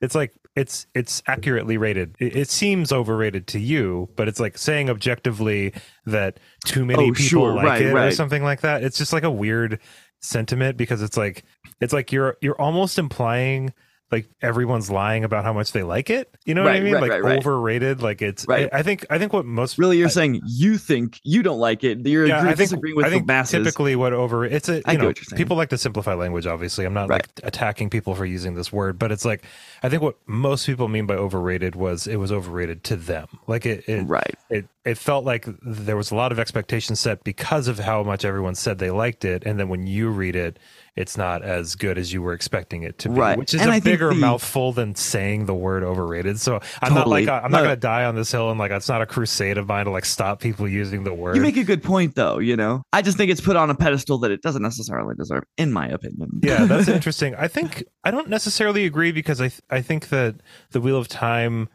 It's 0.00 0.14
like 0.14 0.32
it's 0.54 0.86
it's 0.94 1.22
accurately 1.26 1.76
rated. 1.76 2.14
It, 2.18 2.36
it 2.36 2.50
seems 2.50 2.92
overrated 2.92 3.46
to 3.48 3.58
you, 3.60 4.08
but 4.16 4.28
it's 4.28 4.40
like 4.40 4.56
saying 4.58 4.90
objectively 4.90 5.72
that 6.06 6.38
too 6.64 6.84
many 6.84 7.04
Oh, 7.10 7.12
people 7.12 7.14
sure. 7.24 7.54
like 7.54 7.64
Right, 7.64 7.82
it 7.82 7.94
or 7.94 8.10
something 8.12 8.42
like 8.42 8.60
that. 8.62 8.82
It's 8.84 8.98
just 8.98 9.12
like 9.12 9.24
a 9.24 9.30
weird 9.30 9.80
sentiment 10.20 10.76
because 10.76 11.00
it's 11.02 11.16
like 11.16 11.44
it's 11.80 11.92
like 11.92 12.12
you're 12.12 12.36
you're 12.40 12.60
almost 12.60 12.98
implying 12.98 13.72
like 14.10 14.26
everyone's 14.40 14.90
lying 14.90 15.22
about 15.24 15.44
how 15.44 15.52
much 15.52 15.72
they 15.72 15.82
like 15.82 16.08
it. 16.08 16.34
You 16.46 16.54
know 16.54 16.64
what 16.64 16.74
I 16.74 16.80
mean? 16.80 16.94
right, 16.94 17.00
like 17.02 17.10
right, 17.10 17.22
right. 17.22 17.38
overrated. 17.38 18.00
Like 18.02 18.22
it's. 18.22 18.46
Right. 18.48 18.68
I, 18.72 18.78
I 18.78 18.82
think 18.82 19.04
I 19.10 19.18
think 19.18 19.32
what 19.34 19.44
most 19.44 19.76
Really, 19.78 19.98
you're 19.98 20.06
I- 20.06 20.10
saying 20.10 20.40
you 20.46 20.78
think 20.78 21.20
you 21.24 21.42
don't 21.42 21.58
like 21.58 21.84
it. 21.84 22.06
You're 22.06 22.26
yeah, 22.26 22.38
agree- 22.38 22.50
I 22.50 22.54
think, 22.54 22.70
disagreeing 22.70 22.96
with 22.96 23.06
I 23.06 23.10
the 23.10 23.16
think 23.16 23.26
masses. 23.26 23.52
typically 23.64 23.96
what 23.96 24.12
over 24.14 24.44
it's 24.46 24.68
a 24.68 24.80
I 24.88 24.96
know 24.96 25.06
what 25.06 25.18
you're 25.18 25.24
saying. 25.24 25.36
people 25.38 25.56
like 25.56 25.68
to 25.70 25.78
simplify 25.78 26.14
language. 26.14 26.46
Obviously, 26.46 26.84
I'm 26.86 26.94
not 26.94 27.08
Right. 27.10 27.22
like 27.22 27.46
attacking 27.46 27.90
people 27.90 28.14
for 28.14 28.24
using 28.24 28.54
this 28.54 28.72
word, 28.72 28.98
but 28.98 29.12
it's 29.12 29.24
like 29.24 29.42
I 29.82 29.88
think 29.88 30.02
what 30.02 30.16
most 30.26 30.64
people 30.66 30.88
mean 30.88 31.06
by 31.06 31.14
overrated 31.14 31.76
was 31.76 32.06
it 32.06 32.16
was 32.16 32.32
overrated 32.32 32.84
to 32.84 32.96
them. 32.96 33.26
Like 33.46 33.66
it 33.66 33.84
it 33.88 34.02
right. 34.04 34.34
it, 34.48 34.66
it 34.84 34.96
felt 34.96 35.26
like 35.26 35.46
there 35.62 35.96
was 35.98 36.10
a 36.10 36.14
lot 36.14 36.32
of 36.32 36.38
expectations 36.38 36.98
set 36.98 37.22
because 37.24 37.68
of 37.68 37.78
how 37.78 38.02
much 38.02 38.24
everyone 38.24 38.54
said 38.54 38.78
they 38.78 38.90
liked 38.90 39.24
it, 39.26 39.42
and 39.44 39.58
then 39.60 39.68
when 39.68 39.86
you 39.86 40.08
read 40.08 40.34
it, 40.34 40.58
it's 40.98 41.16
not 41.16 41.42
as 41.42 41.74
good 41.76 41.96
as 41.96 42.12
you 42.12 42.20
were 42.20 42.32
expecting 42.32 42.82
it 42.82 42.98
to 42.98 43.08
be, 43.08 43.14
Right. 43.14 43.38
which 43.38 43.54
is 43.54 43.60
And 43.60 43.70
a 43.70 43.74
I 43.74 43.80
bigger 43.80 44.08
the- 44.08 44.14
mouthful 44.16 44.72
than 44.72 44.94
saying 44.94 45.46
the 45.46 45.54
word 45.54 45.84
overrated. 45.84 46.40
So 46.40 46.56
I'm 46.82 46.92
Totally. 46.92 47.24
not 47.24 47.32
like 47.32 47.44
I'm 47.44 47.50
not 47.52 47.58
No. 47.58 47.64
going 47.64 47.76
to 47.76 47.80
die 47.80 48.04
on 48.04 48.14
this 48.16 48.32
hill 48.32 48.50
and 48.50 48.58
like 48.58 48.70
it's 48.72 48.88
not 48.88 49.00
a 49.00 49.06
crusade 49.06 49.56
of 49.58 49.68
mine 49.68 49.84
to 49.86 49.90
like 49.90 50.04
stop 50.04 50.40
people 50.40 50.68
using 50.68 51.04
the 51.04 51.14
word. 51.14 51.36
You 51.36 51.42
make 51.42 51.56
a 51.56 51.64
good 51.64 51.82
point, 51.82 52.14
though. 52.16 52.38
You 52.38 52.56
know, 52.56 52.82
I 52.92 53.02
just 53.02 53.16
think 53.16 53.30
it's 53.30 53.40
put 53.40 53.56
on 53.56 53.70
a 53.70 53.74
pedestal 53.74 54.18
that 54.18 54.30
it 54.30 54.42
doesn't 54.42 54.62
necessarily 54.62 55.14
deserve, 55.16 55.44
in 55.56 55.72
my 55.72 55.86
opinion. 55.88 56.28
yeah 56.42 56.64
that's 56.66 56.88
interesting 56.88 57.34
i 57.36 57.46
think 57.48 57.84
i 58.04 58.10
don't 58.10 58.28
necessarily 58.28 58.84
agree 58.84 59.12
because 59.12 59.40
i 59.40 59.48
th- 59.48 59.60
i 59.70 59.80
think 59.80 60.08
that 60.08 60.34
the 60.72 60.80
wheel 60.80 60.96
of 60.96 61.06
time 61.08 61.68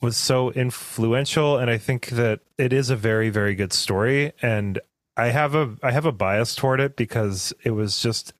was 0.00 0.16
so 0.16 0.50
influential 0.52 1.56
and 1.58 1.70
i 1.70 1.78
think 1.78 2.08
that 2.10 2.40
it 2.58 2.72
is 2.72 2.90
a 2.90 2.96
very 2.96 3.30
very 3.30 3.54
good 3.54 3.72
story 3.72 4.32
and 4.42 4.78
i 5.16 5.26
have 5.28 5.54
a 5.54 5.76
i 5.82 5.90
have 5.90 6.04
a 6.06 6.12
bias 6.12 6.54
toward 6.54 6.80
it 6.80 6.96
because 6.96 7.52
it 7.64 7.70
was 7.70 8.00
just 8.00 8.32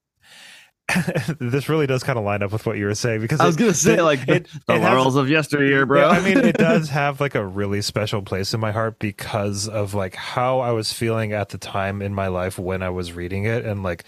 this 1.41 1.69
really 1.69 1.87
does 1.87 2.03
kind 2.03 2.19
of 2.19 2.25
line 2.25 2.43
up 2.43 2.53
with 2.53 2.67
what 2.67 2.77
you 2.77 2.85
were 2.85 2.95
saying 2.95 3.21
because 3.21 3.41
I 3.41 3.47
was 3.47 3.57
it- 3.57 3.59
gonna 3.59 3.75
say 3.75 4.03
like 4.03 4.27
the, 4.27 4.35
it- 4.37 4.49
the 4.67 4.77
laurels 4.77 5.17
of 5.17 5.29
yesteryear, 5.31 5.87
bro. 5.87 6.01
Yeah, 6.03 6.09
I 6.09 6.21
mean, 6.21 6.39
it 6.39 6.57
does 6.59 6.91
have 6.91 7.21
like 7.21 7.35
a 7.35 7.45
really 7.45 7.81
special 7.83 8.21
place 8.23 8.53
in 8.53 8.61
my 8.61 8.71
heart 8.71 8.99
because 8.99 9.67
of 9.69 9.95
like 9.95 10.15
how 10.15 10.61
I 10.61 10.73
was 10.73 10.93
feeling 10.93 11.33
at 11.33 11.49
the 11.49 11.59
time 11.59 12.03
in 12.03 12.15
my 12.15 12.29
life 12.29 12.59
when 12.59 12.83
I 12.83 12.91
was 12.91 13.13
reading 13.13 13.45
it 13.45 13.65
and 13.65 13.83
like 13.83 14.05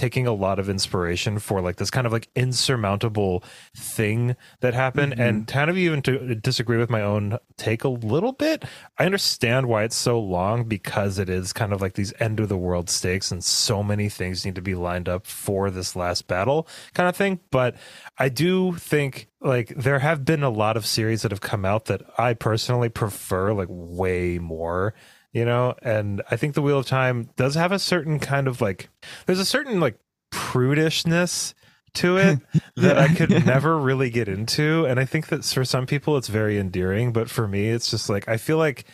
taking 0.00 0.26
a 0.26 0.32
lot 0.32 0.58
of 0.58 0.70
inspiration 0.70 1.38
for 1.38 1.60
like 1.60 1.76
this 1.76 1.90
kind 1.90 2.06
of 2.06 2.12
like 2.12 2.26
insurmountable 2.34 3.44
thing 3.76 4.34
that 4.60 4.72
happened 4.72 5.12
Mm-hmm. 5.12 5.20
and 5.20 5.46
kind 5.46 5.68
of 5.68 5.76
even 5.76 6.00
to 6.02 6.34
disagree 6.34 6.78
with 6.78 6.88
my 6.88 7.02
own 7.02 7.36
take 7.58 7.84
a 7.84 7.88
little 7.88 8.32
bit 8.32 8.64
i 8.98 9.04
understand 9.04 9.66
why 9.66 9.82
it's 9.84 9.96
so 9.96 10.18
long 10.18 10.64
because 10.64 11.18
it 11.18 11.28
is 11.28 11.52
kind 11.52 11.74
of 11.74 11.82
like 11.82 11.94
these 11.94 12.14
end 12.18 12.40
of 12.40 12.48
the 12.48 12.56
world 12.56 12.88
stakes 12.88 13.30
and 13.30 13.44
so 13.44 13.82
many 13.82 14.08
things 14.08 14.46
need 14.46 14.54
to 14.54 14.62
be 14.62 14.74
lined 14.74 15.06
up 15.08 15.26
for 15.26 15.70
this 15.70 15.94
last 15.94 16.26
battle 16.26 16.66
kind 16.94 17.08
of 17.10 17.14
thing 17.14 17.38
but 17.50 17.74
i 18.18 18.28
do 18.30 18.72
think 18.76 19.28
like 19.42 19.68
there 19.76 19.98
have 19.98 20.24
been 20.24 20.42
a 20.42 20.50
lot 20.50 20.76
of 20.78 20.86
series 20.86 21.20
that 21.22 21.30
have 21.30 21.40
come 21.42 21.64
out 21.66 21.84
that 21.86 22.00
i 22.18 22.32
personally 22.32 22.88
prefer 22.88 23.52
like 23.52 23.68
way 23.70 24.38
more 24.38 24.94
you 25.32 25.44
know 25.44 25.74
and 25.82 26.22
i 26.30 26.36
think 26.36 26.54
the 26.54 26.62
wheel 26.62 26.78
of 26.78 26.86
time 26.86 27.28
does 27.36 27.54
have 27.54 27.72
a 27.72 27.78
certain 27.78 28.18
kind 28.18 28.48
of 28.48 28.60
like 28.60 28.88
there's 29.26 29.38
a 29.38 29.44
certain 29.44 29.78
like 29.80 29.96
prudishness 30.32 31.54
to 31.94 32.16
it 32.18 32.38
that 32.76 32.98
I 32.98 33.08
could 33.12 33.30
Yeah. 33.30 33.38
never 33.40 33.76
really 33.76 34.10
get 34.10 34.28
into. 34.28 34.84
And 34.86 35.00
I 35.00 35.04
think 35.04 35.26
that 35.26 35.44
for 35.44 35.64
some 35.64 35.86
people 35.86 36.16
it's 36.16 36.28
very 36.28 36.56
endearing, 36.56 37.12
but 37.12 37.28
for 37.28 37.48
me 37.48 37.68
it's 37.70 37.90
just 37.90 38.08
like 38.08 38.28
I 38.28 38.36
feel 38.36 38.58
like 38.58 38.84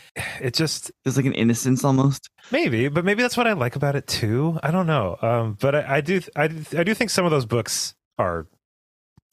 it 0.41 0.55
just 0.55 0.91
There's 1.05 1.17
like 1.19 1.27
an 1.27 1.35
innocence 1.35 1.85
almost. 1.85 2.31
maybe, 2.51 2.89
but 2.89 3.05
maybe 3.05 3.21
that's 3.21 3.37
what 3.37 3.47
I 3.47 3.53
like 3.53 3.77
about 3.77 3.97
it 3.97 4.07
too. 4.07 4.59
I 4.63 4.71
don't 4.71 4.87
know. 4.87 5.19
Um, 5.21 5.59
but 5.61 5.75
I, 5.75 5.97
I 5.97 6.01
do 6.01 6.23
I, 6.35 6.49
do- 6.49 6.79
I 6.79 6.85
do 6.85 6.95
think 6.95 7.11
some 7.11 7.27
of 7.27 7.31
those 7.31 7.45
books 7.45 7.95
are 8.19 8.47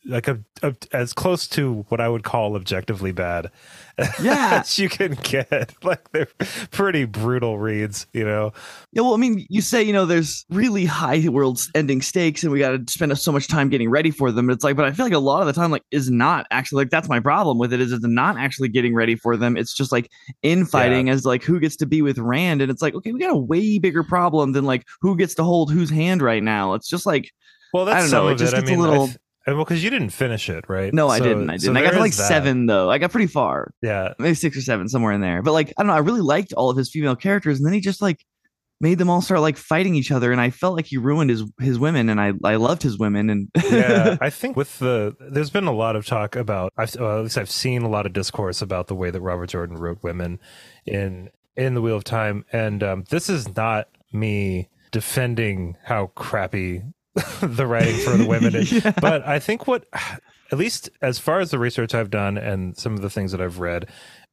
like 0.05 0.27
a, 0.27 0.39
a, 0.61 0.75
as 0.91 1.13
close 1.13 1.47
to 1.47 1.85
what 1.89 2.01
I 2.01 2.09
would 2.09 2.23
call 2.23 2.55
objectively 2.55 3.11
bad 3.13 3.49
Yeah. 4.21 4.59
as 4.61 4.77
you 4.77 4.89
can 4.89 5.17
get. 5.23 5.73
Like 5.83 6.11
they're 6.11 6.27
pretty 6.71 7.05
brutal 7.05 7.57
reads, 7.59 8.05
you 8.13 8.23
know. 8.25 8.51
Yeah, 8.91 9.01
well, 9.03 9.13
I 9.13 9.17
mean, 9.17 9.45
you 9.49 9.61
say, 9.61 9.83
you 9.83 9.93
know, 9.93 10.05
there's 10.05 10.45
really 10.49 10.85
high 10.85 11.27
world 11.29 11.61
ending 11.75 12.01
stakes 12.01 12.43
and 12.43 12.51
we 12.51 12.59
got 12.59 12.71
to 12.87 12.91
spend 12.91 13.17
so 13.17 13.31
much 13.31 13.47
time 13.47 13.69
getting 13.69 13.89
ready 13.89 14.11
for 14.11 14.31
them. 14.31 14.49
It's 14.49 14.63
like, 14.63 14.75
but 14.75 14.85
I 14.85 14.91
feel 14.91 15.05
like 15.05 15.13
a 15.13 15.19
lot 15.19 15.41
of 15.41 15.47
the 15.47 15.53
time, 15.53 15.71
like, 15.71 15.83
is 15.91 16.09
not 16.09 16.47
actually 16.51 16.83
like 16.83 16.89
that's 16.89 17.09
my 17.09 17.19
problem 17.19 17.57
with 17.57 17.71
it 17.73 17.79
is 17.81 17.91
it's 17.91 18.05
not 18.05 18.37
actually 18.37 18.69
getting 18.69 18.93
ready 18.95 19.15
for 19.15 19.35
them. 19.37 19.55
It's 19.57 19.73
just 19.73 19.91
like 19.91 20.09
infighting 20.41 21.09
as 21.09 21.25
like 21.25 21.43
who 21.43 21.59
gets 21.59 21.75
to 21.77 21.85
be 21.85 22.01
with 22.01 22.17
Rand. 22.17 22.61
And 22.61 22.71
it's 22.71 22.81
like, 22.81 22.93
okay, 22.95 23.11
we 23.11 23.19
got 23.19 23.31
a 23.31 23.37
way 23.37 23.77
bigger 23.79 24.03
problem 24.03 24.51
than 24.53 24.65
like 24.65 24.85
who 25.01 25.15
gets 25.17 25.35
to 25.35 25.43
hold 25.43 25.71
whose 25.71 25.89
hand 25.89 26.21
right 26.21 26.43
now. 26.43 26.73
It's 26.73 26.87
just 26.89 27.05
like, 27.05 27.31
Well, 27.73 27.85
that's 27.85 28.07
I 28.07 28.11
don't 28.11 28.25
know, 28.25 28.31
it 28.31 28.37
just 28.37 28.53
it. 28.53 28.57
I 28.57 28.59
gets 28.61 28.71
a 28.71 28.75
mean, 28.75 28.85
I 28.85 28.89
little- 28.89 29.07
th- 29.07 29.17
well, 29.47 29.57
because 29.57 29.83
you 29.83 29.89
didn't 29.89 30.11
finish 30.11 30.49
it, 30.49 30.65
right? 30.67 30.93
no, 30.93 31.09
I 31.09 31.19
didn't. 31.19 31.49
I 31.49 31.57
didn't. 31.57 31.77
I 31.77 31.81
got 31.81 31.91
to 31.91 31.99
like 31.99 32.13
that. 32.13 32.27
seven 32.27 32.65
though. 32.65 32.89
I 32.89 32.97
got 32.97 33.11
pretty 33.11 33.27
far. 33.27 33.73
Yeah, 33.81 34.13
maybe 34.19 34.35
six 34.35 34.57
or 34.57 34.61
seven 34.61 34.87
somewhere 34.87 35.11
in 35.11 35.21
there. 35.21 35.41
But 35.41 35.51
like 35.51 35.73
I 35.77 35.81
don't 35.83 35.87
know, 35.87 35.93
I 35.93 35.99
really 35.99 36.21
liked 36.21 36.53
all 36.53 36.69
of 36.69 36.77
his 36.77 36.89
female 36.89 37.15
characters, 37.15 37.57
and 37.57 37.65
then 37.65 37.73
he 37.73 37.81
just 37.81 38.01
like 38.01 38.25
made 38.79 38.97
them 38.97 39.09
all 39.09 39.21
start 39.21 39.41
like 39.41 39.57
fighting 39.57 39.95
each 39.95 40.11
other, 40.11 40.31
and 40.31 40.39
I 40.39 40.49
felt 40.49 40.75
like 40.75 40.85
he 40.85 40.97
ruined 40.97 41.29
his 41.29 41.43
his 41.59 41.79
women, 41.79 42.09
and 42.09 42.21
I 42.21 42.33
I 42.43 42.55
loved 42.55 42.83
his 42.83 42.97
women, 42.97 43.29
and 43.29 43.49
yeah. 43.71 44.17
I 44.21 44.29
think 44.29 44.55
with 44.55 44.79
the 44.79 45.15
there's 45.19 45.49
been 45.49 45.67
a 45.67 45.73
lot 45.73 45.95
of 45.95 46.05
talk 46.05 46.35
about. 46.35 46.71
I've, 46.77 46.95
well, 46.95 47.17
at 47.17 47.23
least 47.23 47.37
I've 47.37 47.49
seen 47.49 47.81
a 47.81 47.89
lot 47.89 48.05
of 48.05 48.13
discourse 48.13 48.61
about 48.61 48.87
the 48.87 48.95
way 48.95 49.11
that 49.11 49.21
Robert 49.21 49.47
Jordan 49.47 49.77
wrote 49.77 50.03
women 50.03 50.39
in 50.85 51.29
in 51.55 51.73
the 51.73 51.81
Wheel 51.81 51.97
of 51.97 52.03
Time, 52.03 52.45
and 52.51 52.83
um, 52.83 53.03
this 53.09 53.29
is 53.29 53.55
not 53.55 53.87
me 54.11 54.69
defending 54.91 55.75
how 55.83 56.07
crappy 56.07 56.83
the 57.41 57.67
writing 57.67 57.95
for 57.99 58.17
the 58.17 58.25
women 58.25 58.55
is. 58.55 58.71
Yeah. 58.71 58.91
but 59.01 59.25
I 59.27 59.39
think 59.39 59.67
what, 59.67 59.85
at 60.51 60.57
least 60.57 60.89
as 61.01 61.19
far 61.19 61.39
as 61.39 61.51
the 61.51 61.59
research 61.59 61.93
I've 61.93 62.09
done 62.09 62.37
and 62.37 62.75
some 62.77 62.93
of 62.93 63.01
the 63.01 63.09
things 63.09 63.31
that 63.31 63.41
I've 63.41 63.59
read, 63.59 63.87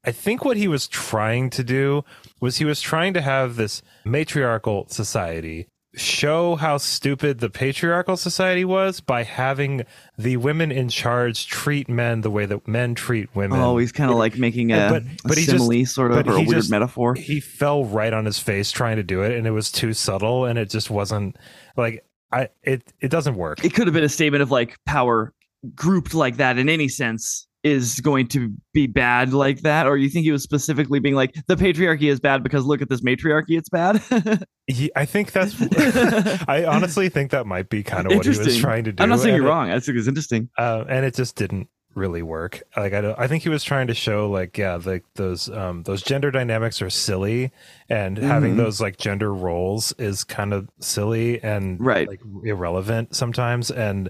I 0.04 0.12
think 0.12 0.44
what 0.44 0.56
he 0.56 0.66
was 0.68 0.88
trying 0.88 1.50
to 1.50 1.62
do 1.64 2.04
was 2.40 2.56
he 2.56 2.64
was 2.64 2.80
trying 2.80 3.12
to 3.14 3.20
have 3.20 3.56
this 3.56 3.82
matriarchal 4.04 4.86
society 4.88 5.66
show 5.96 6.54
how 6.54 6.78
stupid 6.78 7.40
the 7.40 7.50
patriarchal 7.50 8.16
society 8.16 8.64
was 8.64 9.00
by 9.00 9.24
having 9.24 9.84
the 10.16 10.36
women 10.36 10.70
in 10.70 10.88
charge 10.88 11.48
treat 11.48 11.88
men 11.88 12.20
the 12.20 12.30
way 12.30 12.46
that 12.46 12.66
men 12.68 12.94
treat 12.94 13.28
women. 13.34 13.58
oh, 13.58 13.76
he's 13.76 13.90
kind 13.90 14.08
of 14.08 14.16
like 14.16 14.38
making 14.38 14.70
a, 14.70 14.88
But- 14.88 15.02
but 15.24 15.36
a 15.36 15.40
he 15.40 15.46
just- 15.46 15.94
sort 15.94 16.12
of 16.12 16.28
or 16.28 16.32
a 16.32 16.36
weird 16.36 16.48
just- 16.50 16.70
metaphor. 16.70 17.14
he 17.16 17.40
fell 17.40 17.84
right 17.84 18.12
on 18.12 18.24
his 18.24 18.38
face 18.38 18.70
trying 18.70 18.96
to 18.96 19.02
do 19.02 19.22
it 19.22 19.32
and 19.36 19.48
it 19.48 19.50
was 19.50 19.72
too 19.72 19.92
subtle 19.92 20.44
and 20.44 20.60
it 20.60 20.70
just 20.70 20.90
wasn't 20.90 21.36
like 21.76 22.04
I 22.32 22.48
it 22.62 22.92
it 23.00 23.10
doesn't 23.10 23.36
work. 23.36 23.64
It 23.64 23.74
could 23.74 23.86
have 23.86 23.94
been 23.94 24.04
a 24.04 24.08
statement 24.08 24.42
of 24.42 24.50
like 24.50 24.76
power 24.86 25.32
grouped 25.74 26.14
like 26.14 26.36
that 26.38 26.58
in 26.58 26.68
any 26.68 26.88
sense 26.88 27.46
is 27.62 28.00
going 28.00 28.26
to 28.26 28.54
be 28.72 28.86
bad 28.86 29.34
like 29.34 29.60
that, 29.60 29.86
or 29.86 29.98
you 29.98 30.08
think 30.08 30.24
he 30.24 30.32
was 30.32 30.42
specifically 30.42 30.98
being 30.98 31.14
like 31.14 31.34
the 31.46 31.56
patriarchy 31.56 32.10
is 32.10 32.18
bad 32.18 32.42
because 32.42 32.64
look 32.64 32.80
at 32.80 32.88
this 32.88 33.02
matriarchy, 33.02 33.56
it's 33.56 33.68
bad. 33.68 34.02
He, 34.66 34.88
I 34.94 35.04
think 35.04 35.32
that's 35.32 35.56
I 36.48 36.64
honestly 36.64 37.08
think 37.08 37.32
that 37.32 37.44
might 37.44 37.68
be 37.68 37.82
kind 37.82 38.06
of 38.06 38.16
what 38.16 38.24
he 38.24 38.38
was 38.38 38.56
trying 38.58 38.84
to 38.84 38.92
do. 38.92 39.02
I'm 39.02 39.08
not 39.08 39.18
saying 39.18 39.34
and 39.34 39.42
you're 39.42 39.50
it- 39.50 39.52
wrong. 39.52 39.68
I 39.68 39.80
think 39.80 39.98
it's 39.98 40.06
interesting. 40.06 40.48
uh, 40.56 40.84
and 40.88 41.04
it 41.04 41.16
just 41.16 41.34
didn't 41.34 41.66
really 41.94 42.22
work. 42.22 42.62
Like 42.76 42.92
I, 42.94 43.00
don't, 43.00 43.18
I 43.18 43.26
think 43.26 43.42
he 43.42 43.48
was 43.48 43.64
trying 43.64 43.88
to 43.88 43.94
show 43.94 44.30
like 44.30 44.56
yeah, 44.56 44.78
like 44.84 45.04
those 45.14 45.48
um 45.50 45.82
those 45.82 46.02
gender 46.02 46.30
dynamics 46.30 46.80
are 46.82 46.90
silly, 46.90 47.50
and 47.88 48.16
having 48.18 48.54
Mhm. 48.54 48.58
those 48.58 48.80
like 48.80 48.96
gender 48.96 49.34
roles 49.34 49.92
is 49.98 50.22
kind 50.24 50.52
of 50.52 50.68
silly 50.80 51.42
and 51.42 51.80
Right. 51.84 52.08
like 52.08 52.20
irrelevant 52.44 53.14
sometimes. 53.16 53.70
And 53.70 54.08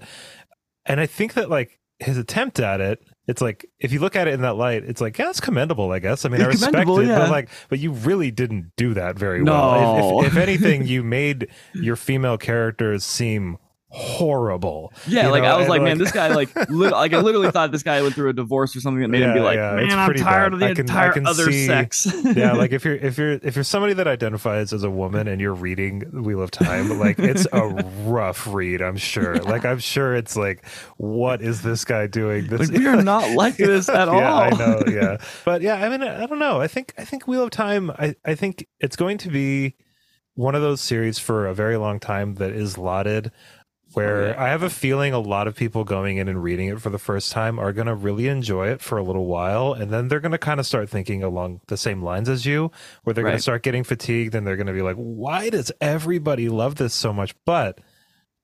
and 0.85 0.99
I 0.99 1.05
think 1.05 1.33
that 1.33 1.49
like 1.49 1.79
his 1.99 2.17
attempt 2.17 2.59
at 2.59 2.81
it. 2.81 2.99
It's 3.27 3.41
like 3.41 3.65
if 3.79 3.93
you 3.93 3.99
look 3.99 4.15
at 4.15 4.27
it 4.27 4.33
in 4.33 4.41
that 4.41 4.55
light, 4.57 4.83
it's 4.83 4.99
like 4.99 5.17
yeah, 5.17 5.29
it's 5.29 5.39
commendable, 5.39 5.91
I 5.91 5.99
guess. 5.99 6.25
I 6.25 6.29
mean, 6.29 6.41
I 6.41 6.45
respect 6.47 6.75
it, 6.75 7.07
yeah. 7.07 7.19
but 7.19 7.29
like, 7.29 7.49
but 7.69 7.79
you 7.79 7.91
really 7.91 8.31
didn't 8.31 8.71
do 8.75 8.93
that 8.95 9.17
very 9.17 9.41
well. 9.43 10.19
If- 10.21 10.25
If, 10.25 10.33
if 10.33 10.37
anything, 10.37 10.85
you 10.87 11.03
made 11.03 11.47
your 11.73 11.95
female 11.95 12.37
characters 12.37 13.03
seem 13.03 13.57
horrible. 13.93 14.93
Yeah, 15.07 15.27
like 15.27 15.43
know, 15.43 15.49
I 15.49 15.57
was 15.57 15.65
and, 15.65 15.69
like, 15.69 15.81
man, 15.81 15.97
this 15.97 16.11
guy 16.11 16.29
like, 16.33 16.55
lit- 16.69 16.91
like 16.93 17.13
I 17.13 17.19
literally 17.19 17.51
thought 17.51 17.71
this 17.71 17.83
guy 17.83 18.01
went 18.01 18.15
through 18.15 18.29
a 18.29 18.33
divorce 18.33 18.75
or 18.75 18.79
something 18.81 19.01
that 19.01 19.09
made 19.09 19.21
him 19.21 19.33
be 19.33 19.41
like, 19.41 19.57
yeah, 19.57 19.73
man, 19.75 19.99
I'm 19.99 20.13
tired 20.13 20.51
bad. 20.51 20.53
of 20.53 20.59
the 20.59 20.67
can- 20.67 20.79
entire 20.79 21.13
other 21.25 21.51
see- 21.51 21.67
sex. 21.67 22.07
yeah 22.35 22.53
like 22.53 22.71
if 22.71 22.85
you're 22.85 22.95
if 22.95 23.17
you're 23.17 23.33
if 23.43 23.55
you're 23.55 23.63
somebody 23.63 23.93
that 23.93 24.07
identifies 24.07 24.71
as 24.73 24.83
a 24.83 24.89
woman 24.89 25.27
and 25.27 25.41
you're 25.41 25.53
reading 25.53 26.01
wheel 26.23 26.41
of 26.41 26.51
time 26.51 26.97
like 26.99 27.19
it's 27.19 27.45
a 27.51 27.67
rough 28.05 28.47
read 28.47 28.81
i'm 28.81 28.95
sure 28.97 29.35
like 29.35 29.65
i'm 29.65 29.79
sure 29.79 30.15
it's 30.15 30.35
like 30.37 30.65
what 30.97 31.41
is 31.41 31.61
this 31.61 31.83
guy 31.83 32.07
doing 32.07 32.47
this 32.47 32.69
like 32.69 32.77
we 32.77 32.87
are 32.87 33.01
not 33.01 33.29
like 33.31 33.57
this 33.57 33.89
at 33.89 34.07
all. 34.07 34.15
yeah 34.15 34.35
i 34.35 34.49
know 34.51 34.81
yeah 34.87 35.17
but 35.45 35.61
yeah 35.61 35.75
i 35.75 35.89
mean 35.89 36.01
i 36.01 36.25
don't 36.25 36.39
know 36.39 36.61
i 36.61 36.67
think 36.67 36.93
i 36.97 37.03
think 37.03 37.27
wheel 37.27 37.43
of 37.43 37.49
time 37.51 37.91
i 37.91 38.15
i 38.25 38.33
think 38.35 38.65
it's 38.79 38.95
going 38.95 39.17
to 39.17 39.29
be 39.29 39.75
one 40.35 40.55
of 40.55 40.61
those 40.61 40.79
series 40.81 41.19
for 41.19 41.45
a 41.47 41.53
very 41.53 41.77
long 41.77 41.99
time 41.99 42.35
that 42.35 42.51
is 42.51 42.77
lauded 42.77 43.31
where 43.93 44.37
Oh. 44.37 44.41
I 44.43 44.49
have 44.49 44.63
a 44.63 44.69
feeling 44.69 45.13
a 45.13 45.19
lot 45.19 45.47
of 45.47 45.55
people 45.55 45.83
going 45.83 46.17
in 46.17 46.27
and 46.27 46.41
reading 46.41 46.69
it 46.69 46.79
for 46.81 46.89
the 46.89 46.97
first 46.97 47.31
time 47.31 47.59
are 47.59 47.73
going 47.73 47.87
to 47.87 47.95
really 47.95 48.27
enjoy 48.27 48.67
it 48.69 48.81
for 48.81 48.97
a 48.97 49.03
little 49.03 49.25
while. 49.25 49.73
And 49.73 49.91
then 49.91 50.07
they're 50.07 50.19
going 50.19 50.31
to 50.31 50.37
kind 50.37 50.59
of 50.59 50.65
start 50.65 50.89
thinking 50.89 51.23
along 51.23 51.61
the 51.67 51.77
same 51.77 52.01
lines 52.03 52.29
as 52.29 52.45
you, 52.45 52.71
where 53.03 53.13
they're 53.13 53.23
going 53.23 53.35
to 53.35 53.41
start 53.41 53.63
getting 53.63 53.83
fatigued 53.83 54.33
and 54.35 54.45
they're 54.47 54.55
going 54.57 54.67
to 54.67 54.73
be 54.73 54.81
like, 54.81 54.95
why 54.95 55.49
does 55.49 55.71
everybody 55.81 56.49
love 56.49 56.75
this 56.75 56.93
so 56.93 57.11
much? 57.11 57.35
But 57.45 57.79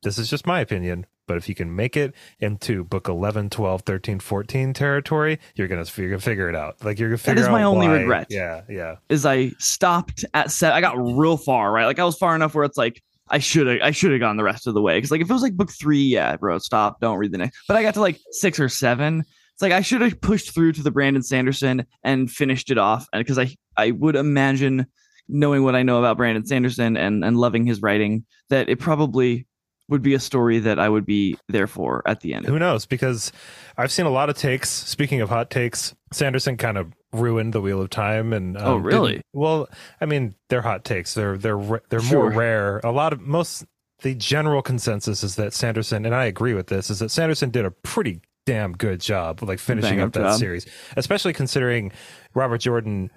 this 0.04 0.18
is 0.18 0.30
just 0.30 0.46
my 0.46 0.60
opinion. 0.60 1.06
But 1.28 1.36
if 1.36 1.50
you 1.50 1.56
can 1.56 1.76
make 1.76 1.98
it 1.98 2.16
into 2.40 2.86
book 2.86 3.10
11, 3.10 3.50
12, 3.50 3.82
13, 3.82 4.20
14 4.20 4.74
territory, 4.74 5.40
you're 5.56 5.68
going 5.68 5.84
to 5.84 6.02
you're 6.02 6.10
gonna 6.10 6.22
figure 6.22 6.48
it 6.48 6.56
out. 6.56 6.84
Like 6.86 7.00
you're 7.00 7.10
going 7.10 7.18
to 7.18 7.24
figure 7.24 7.42
out 7.44 7.44
That 7.44 7.50
is 7.50 7.52
my 7.52 7.64
only 7.64 7.88
why- 7.90 7.98
regret. 8.00 8.28
Yeah. 8.30 8.62
Yeah. 8.70 8.96
is 9.10 9.26
I 9.26 9.52
stopped 9.60 10.24
at 10.34 10.52
set. 10.52 10.72
I 10.72 10.80
got 10.80 10.96
real 10.98 11.36
far, 11.36 11.70
right? 11.70 11.86
Like 11.86 12.00
I 12.00 12.06
was 12.06 12.18
far 12.18 12.34
enough 12.34 12.56
where 12.56 12.64
it's 12.64 12.78
like 12.78 13.04
I 13.30 13.40
should 13.40 13.68
have 13.68 13.80
I 13.82 13.92
should 13.92 14.12
have 14.12 14.20
gone 14.20 14.38
the 14.38 14.44
rest 14.44 14.68
of 14.68 14.74
the 14.74 14.82
way. 14.82 14.98
Because 14.98 15.12
like 15.12 15.22
if 15.22 15.30
it 15.30 15.34
was 15.34 15.42
like 15.42 15.56
book 15.56 15.72
three, 15.72 16.02
yeah, 16.02 16.36
bro, 16.38 16.58
stop, 16.60 17.00
don't 17.00 17.18
read 17.18 17.32
the 17.32 17.38
next. 17.38 17.60
But 17.68 17.78
I 17.78 17.84
got 17.84 17.94
to 17.96 18.02
like 18.02 18.20
six 18.32 18.60
or 18.60 18.70
seven. 18.70 19.24
It's 19.54 19.62
like 19.62 19.72
I 19.72 19.82
should 19.82 20.02
have 20.02 20.22
pushed 20.22 20.54
through 20.54 20.74
to 20.74 20.84
the 20.84 20.92
Brandon 20.92 21.24
Sanderson 21.24 21.86
and 22.04 22.32
finished 22.32 22.70
it 22.70 22.78
off. 22.78 23.08
And 23.12 23.20
because 23.20 23.40
I 23.40 23.56
I 23.76 23.92
would 23.92 24.16
imagine 24.16 24.88
knowing 25.28 25.64
what 25.64 25.76
I 25.76 25.84
know 25.84 26.00
about 26.00 26.18
Brandon 26.18 26.46
Sanderson 26.46 26.96
and 26.96 27.24
and 27.26 27.38
loving 27.38 27.66
his 27.66 27.82
writing 27.82 28.26
that 28.50 28.70
it 28.70 28.80
probably 28.80 29.48
would 29.90 30.02
be 30.02 30.14
a 30.14 30.20
story 30.20 30.60
that 30.60 30.80
I 30.80 30.90
would 30.90 31.06
be 31.06 31.38
there 31.48 31.68
for 31.68 32.04
at 32.06 32.20
the 32.22 32.34
end. 32.34 32.46
Who 32.46 32.60
knows? 32.60 32.86
Because 32.86 33.32
I've 33.78 33.92
seen 33.92 34.06
a 34.06 34.10
lot 34.10 34.30
of 34.30 34.38
takes. 34.38 34.70
Speaking 34.70 35.22
of 35.22 35.30
hot 35.30 35.50
takes, 35.50 35.96
Sanderson 36.12 36.58
kind 36.58 36.78
of 36.78 36.94
ruined 37.14 37.54
the 37.54 37.62
Wheel 37.62 37.82
of 37.82 37.90
Time. 37.90 38.34
And 38.34 38.58
um, 38.58 38.64
Oh, 38.66 38.76
really? 38.78 39.22
Well, 39.34 39.70
I 40.02 40.06
mean, 40.06 40.36
they're 40.50 40.62
hot 40.62 40.84
takes. 40.84 41.14
They're 41.14 41.38
they're 41.38 41.82
they're 41.90 42.02
Sure. 42.02 42.30
more 42.30 42.38
rare. 42.38 42.82
A 42.84 42.92
lot 42.92 43.14
of 43.14 43.22
most 43.22 43.66
the 44.02 44.14
general 44.14 44.62
consensus 44.62 45.24
is 45.24 45.36
that 45.38 45.54
Sanderson, 45.54 46.06
and 46.06 46.14
I 46.14 46.26
agree 46.26 46.54
with 46.54 46.68
this, 46.68 46.90
is 46.90 47.00
that 47.00 47.10
Sanderson 47.10 47.50
did 47.50 47.66
a 47.66 47.72
pretty 47.72 48.22
damn 48.46 48.74
good 48.74 49.00
job, 49.02 49.42
like 49.42 49.58
finishing 49.60 50.00
up 50.00 50.08
up 50.08 50.14
that 50.14 50.20
job. 50.32 50.40
series, 50.40 50.66
especially 50.96 51.34
considering 51.34 51.92
Robert 52.36 52.60
Jordan 52.60 53.10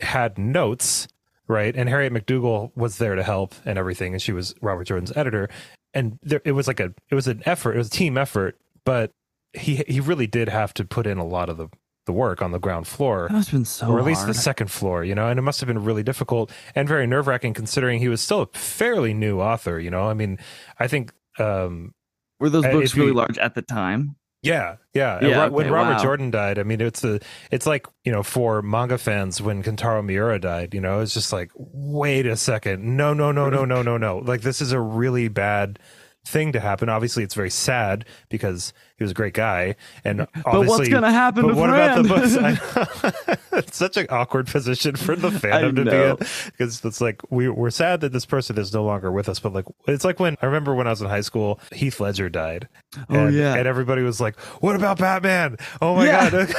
had 0.00 0.38
notes. 0.38 1.08
Right, 1.46 1.76
and 1.76 1.90
Harriet 1.90 2.10
McDougal 2.10 2.70
was 2.74 2.96
there 2.96 3.14
to 3.16 3.22
help 3.22 3.54
and 3.66 3.78
everything, 3.78 4.14
and 4.14 4.22
she 4.22 4.32
was 4.32 4.54
Robert 4.62 4.84
Jordan's 4.84 5.14
editor 5.14 5.50
and 5.94 6.18
there, 6.22 6.40
it 6.44 6.52
was 6.52 6.66
like 6.66 6.80
a 6.80 6.92
it 7.10 7.14
was 7.14 7.26
an 7.28 7.42
effort, 7.46 7.74
it 7.74 7.78
was 7.78 7.88
a 7.88 7.90
team 7.90 8.18
effort, 8.18 8.58
but 8.84 9.12
he 9.52 9.76
he 9.86 10.00
really 10.00 10.26
did 10.26 10.48
have 10.48 10.74
to 10.74 10.84
put 10.84 11.06
in 11.06 11.18
a 11.18 11.24
lot 11.26 11.48
of 11.48 11.56
the 11.56 11.68
the 12.06 12.12
work 12.12 12.42
on 12.42 12.50
the 12.52 12.58
ground 12.58 12.86
floor. 12.86 13.28
That 13.30 13.34
must 13.36 13.48
have 13.50 13.58
been 13.60 13.64
so 13.64 13.88
or 13.88 13.98
at 13.98 14.04
least 14.04 14.22
hard. 14.22 14.30
the 14.30 14.38
second 14.38 14.70
floor, 14.70 15.04
you 15.04 15.14
know, 15.14 15.28
and 15.28 15.38
it 15.38 15.42
must 15.42 15.60
have 15.60 15.68
been 15.68 15.82
really 15.82 16.02
difficult 16.02 16.52
and 16.74 16.86
very 16.86 17.06
nerve 17.06 17.26
wracking 17.26 17.54
considering 17.54 17.98
he 17.98 18.08
was 18.08 18.20
still 18.20 18.42
a 18.42 18.46
fairly 18.58 19.14
new 19.14 19.40
author, 19.40 19.80
you 19.80 19.90
know. 19.90 20.08
I 20.10 20.12
mean, 20.14 20.38
I 20.78 20.86
think 20.86 21.12
um 21.38 21.94
Were 22.40 22.50
those 22.50 22.64
uh, 22.66 22.72
books 22.72 22.90
if 22.90 22.96
you- 22.96 23.02
really 23.04 23.14
large 23.14 23.38
at 23.38 23.54
the 23.54 23.62
time? 23.62 24.16
Yeah, 24.44 24.76
yeah. 24.92 25.18
Yeah, 25.26 25.42
Ro- 25.44 25.50
when 25.50 25.70
Robert 25.70 25.94
wow. 25.94 26.02
Jordan 26.02 26.30
died, 26.30 26.58
I 26.58 26.62
mean, 26.62 26.80
it's 26.80 27.02
a, 27.04 27.20
it's 27.50 27.66
like 27.66 27.86
you 28.04 28.12
know, 28.12 28.22
for 28.22 28.62
manga 28.62 28.98
fans 28.98 29.40
when 29.40 29.62
Kentaro 29.62 30.04
Miura 30.04 30.38
died, 30.38 30.74
you 30.74 30.80
know, 30.80 31.00
it's 31.00 31.14
just 31.14 31.32
like, 31.32 31.50
wait 31.56 32.26
a 32.26 32.36
second, 32.36 32.96
no, 32.96 33.14
no, 33.14 33.32
no, 33.32 33.48
no, 33.48 33.64
no, 33.64 33.82
no, 33.82 33.96
no. 33.96 34.18
Like 34.18 34.42
this 34.42 34.60
is 34.60 34.72
a 34.72 34.80
really 34.80 35.28
bad 35.28 35.78
thing 36.26 36.52
to 36.52 36.60
happen. 36.60 36.88
Obviously, 36.88 37.22
it's 37.22 37.34
very 37.34 37.50
sad 37.50 38.04
because 38.28 38.72
he 38.96 39.04
was 39.04 39.10
a 39.10 39.14
great 39.14 39.34
guy, 39.34 39.76
and 40.04 40.22
obviously, 40.22 40.42
But 40.44 40.66
what's 40.68 40.88
gonna 40.88 41.12
happen 41.12 41.42
But 41.42 41.48
to 41.48 41.54
what 41.54 41.70
about 41.70 42.02
the 42.02 42.08
books? 42.08 43.38
It's 43.54 43.76
such 43.76 43.96
an 43.96 44.06
awkward 44.10 44.48
position 44.48 44.96
for 44.96 45.14
the 45.14 45.30
fandom 45.30 45.76
to 45.76 45.84
be 45.84 45.90
in 45.96 46.16
because 46.46 46.84
it's 46.84 47.00
like 47.00 47.20
we 47.30 47.48
we're 47.48 47.70
sad 47.70 48.00
that 48.00 48.12
this 48.12 48.26
person 48.26 48.58
is 48.58 48.72
no 48.74 48.82
longer 48.84 49.12
with 49.12 49.28
us, 49.28 49.38
but 49.38 49.52
like 49.52 49.66
it's 49.86 50.04
like 50.04 50.18
when 50.18 50.36
I 50.42 50.46
remember 50.46 50.74
when 50.74 50.86
I 50.88 50.90
was 50.90 51.00
in 51.00 51.08
high 51.08 51.20
school, 51.20 51.60
Heath 51.72 52.00
Ledger 52.00 52.28
died. 52.28 52.68
Oh, 53.08 53.26
and, 53.26 53.34
yeah. 53.34 53.54
and 53.54 53.68
everybody 53.68 54.02
was 54.02 54.20
like, 54.20 54.38
"What 54.60 54.74
about 54.74 54.98
Batman? 54.98 55.56
Oh 55.80 55.94
my 55.94 56.06
Yeah. 56.06 56.30
god!" 56.30 56.54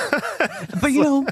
but 0.82 0.92
you 0.94 1.04
know, 1.04 1.28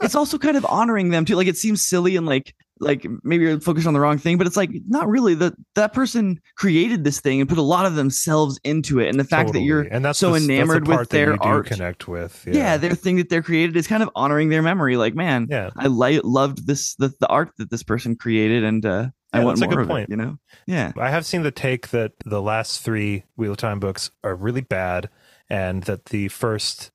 it's 0.00 0.14
also 0.14 0.38
kind 0.38 0.56
of 0.56 0.64
honoring 0.66 1.10
them 1.10 1.24
too. 1.24 1.34
Like 1.34 1.48
it 1.48 1.56
seems 1.56 1.82
silly 1.86 2.14
and 2.14 2.24
like 2.26 2.54
like 2.80 3.06
maybe 3.22 3.44
you're 3.44 3.60
focused 3.60 3.86
on 3.86 3.94
the 3.94 4.00
wrong 4.00 4.18
thing, 4.18 4.38
but 4.38 4.46
it's 4.46 4.56
like 4.56 4.70
not 4.86 5.08
really. 5.08 5.34
That 5.34 5.54
that 5.74 5.92
person 5.92 6.40
created 6.56 7.04
this 7.04 7.20
thing 7.20 7.40
and 7.40 7.48
put 7.48 7.58
a 7.58 7.62
lot 7.62 7.86
of 7.86 7.94
themselves 7.94 8.58
into 8.64 9.00
it, 9.00 9.08
and 9.08 9.18
the 9.18 9.24
fact 9.24 9.52
that 9.52 9.60
you're 9.60 9.82
and 9.82 10.04
that's 10.04 10.18
so 10.18 10.28
the, 10.28 10.32
that's 10.34 10.46
the 10.46 10.54
enamored 10.54 10.88
with 10.88 11.08
their 11.10 11.42
art, 11.42 11.66
connect 11.66 12.08
with. 12.08 12.44
yeah. 12.46 12.54
yeah. 12.54 12.76
their 12.76 12.94
thing 12.94 13.16
that 13.16 13.28
they're 13.28 13.42
created 13.42 13.76
is 13.76 13.86
kind 13.86 14.02
of 14.02 14.10
honoring 14.14 14.48
their 14.48 14.62
memory. 14.62 14.96
Like 14.96 15.14
man, 15.14 15.46
yeah. 15.50 15.70
I 15.76 15.86
li- 15.86 16.20
loved 16.22 16.66
this 16.66 16.94
the, 16.96 17.12
the 17.20 17.28
art 17.28 17.50
that 17.58 17.70
this 17.70 17.82
person 17.82 18.16
created, 18.16 18.64
and 18.64 18.84
uh, 18.84 19.08
I 19.32 19.44
want 19.44 19.58
that's 19.58 19.62
a 19.62 19.66
more 19.66 19.76
good 19.76 19.82
of 19.82 19.88
point. 19.88 20.04
it. 20.04 20.10
You 20.10 20.16
know, 20.16 20.38
yeah. 20.66 20.92
I 20.96 21.10
have 21.10 21.26
seen 21.26 21.42
the 21.42 21.50
take 21.50 21.88
that 21.88 22.12
the 22.24 22.42
last 22.42 22.82
three 22.82 23.24
Wheel 23.36 23.52
of 23.52 23.58
Time 23.58 23.80
books 23.80 24.10
are 24.24 24.34
really 24.34 24.62
bad, 24.62 25.08
and 25.50 25.82
that 25.84 26.06
the 26.06 26.28
first 26.28 26.90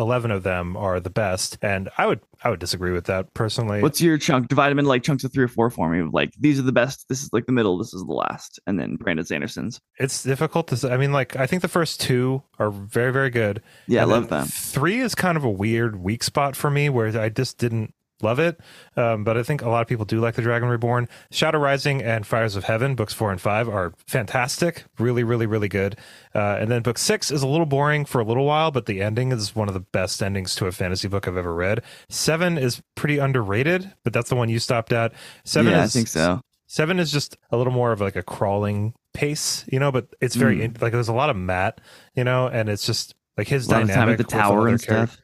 Hmm. 0.00 0.08
eleven 0.08 0.30
of 0.30 0.42
them 0.42 0.76
are 0.76 1.00
the 1.00 1.10
best. 1.10 1.58
And 1.62 1.88
I 1.98 2.06
would 2.06 2.20
I 2.42 2.50
would 2.50 2.60
disagree 2.60 2.92
with 2.92 3.04
that 3.06 3.32
personally. 3.34 3.82
What's 3.82 4.00
your 4.00 4.18
chunk? 4.18 4.48
Divide 4.48 4.70
them 4.70 4.78
into 4.78 4.88
like 4.88 5.02
chunks 5.02 5.24
of 5.24 5.32
three 5.32 5.44
or 5.44 5.48
four 5.48 5.70
for 5.70 5.90
me. 5.90 6.08
Like 6.10 6.32
these 6.38 6.58
are 6.58 6.62
the 6.62 6.72
best. 6.72 7.06
This 7.08 7.22
is 7.22 7.30
like 7.32 7.46
the 7.46 7.52
middle. 7.52 7.78
This 7.78 7.92
is 7.94 8.02
the 8.04 8.12
last, 8.12 8.58
and 8.66 8.78
then 8.78 8.96
Brandon 8.96 9.24
Sanderson's. 9.26 9.80
it's 9.98 10.22
difficult 10.22 10.68
to 10.68 10.76
say. 10.76 10.90
I 10.90 10.96
mean, 10.96 11.12
like 11.12 11.36
I 11.36 11.46
think 11.46 11.62
the 11.62 11.68
first 11.68 12.00
two 12.00 12.42
are 12.58 12.70
very 12.70 13.12
very 13.12 13.30
good. 13.30 13.62
Yeah, 13.86 14.02
And 14.02 14.10
I 14.10 14.14
love 14.14 14.28
them. 14.28 14.46
Three 14.46 15.00
is 15.00 15.14
kind 15.14 15.36
of 15.36 15.44
a 15.44 15.50
weird 15.50 15.96
weak 15.96 16.22
spot 16.22 16.56
for 16.56 16.70
me 16.70 16.88
where 16.88 17.20
I 17.20 17.28
just 17.28 17.58
didn't 17.58 17.94
love 18.22 18.38
it. 18.38 18.60
Um, 18.96 19.24
but 19.24 19.36
I 19.36 19.42
think 19.42 19.62
a 19.62 19.68
lot 19.68 19.82
of 19.82 19.88
people 19.88 20.04
do 20.04 20.20
like 20.20 20.34
The 20.34 20.42
Dragon 20.42 20.68
Reborn. 20.68 21.08
Shadow 21.30 21.58
Rising 21.58 22.02
and 22.02 22.26
Fires 22.26 22.56
of 22.56 22.64
Heaven, 22.64 22.94
books 22.94 23.12
four 23.14 23.30
and 23.30 23.40
five, 23.40 23.68
are 23.68 23.92
fantastic. 24.06 24.84
Really, 24.98 25.22
really, 25.24 25.46
really 25.46 25.68
good. 25.68 25.96
Uh, 26.34 26.56
and 26.60 26.70
then 26.70 26.82
book 26.82 26.98
six 26.98 27.30
is 27.30 27.42
a 27.42 27.46
little 27.48 27.66
boring 27.66 28.04
for 28.04 28.20
a 28.20 28.24
little 28.24 28.44
while, 28.44 28.70
but 28.70 28.86
the 28.86 29.02
ending 29.02 29.32
is 29.32 29.54
one 29.56 29.68
of 29.68 29.74
the 29.74 29.80
best 29.80 30.22
endings 30.22 30.54
to 30.56 30.66
a 30.66 30.72
fantasy 30.72 31.08
book 31.08 31.26
I've 31.26 31.36
ever 31.36 31.54
read. 31.54 31.82
Seven 32.08 32.58
is 32.58 32.82
pretty 32.94 33.18
underrated, 33.18 33.92
but 34.04 34.12
that's 34.12 34.28
the 34.28 34.36
one 34.36 34.48
you 34.48 34.58
stopped 34.58 34.92
at. 34.92 35.12
Seven 35.44 35.72
yeah, 35.72 35.84
is 35.84 35.94
I 35.94 35.98
think 35.98 36.08
so. 36.08 36.40
Seven 36.66 37.00
is 37.00 37.10
just 37.10 37.36
a 37.50 37.56
little 37.56 37.72
more 37.72 37.90
of 37.90 38.00
like 38.00 38.14
a 38.14 38.22
crawling 38.22 38.94
pace, 39.12 39.64
you 39.72 39.80
know, 39.80 39.90
but 39.90 40.06
it's 40.20 40.36
very 40.36 40.58
Mm. 40.58 40.80
like 40.80 40.92
there's 40.92 41.08
a 41.08 41.12
lot 41.12 41.28
of 41.28 41.36
Mat, 41.36 41.80
you 42.14 42.22
know, 42.22 42.46
and 42.46 42.68
it's 42.68 42.86
just 42.86 43.16
like 43.36 43.48
his 43.48 43.66
A 43.66 43.70
lot 43.72 43.82
of 43.82 43.88
dynamic 43.88 44.04
time 44.04 44.12
at 44.12 44.18
the 44.18 44.24
tower 44.24 44.68
and 44.68 44.80
stuff. 44.80 45.18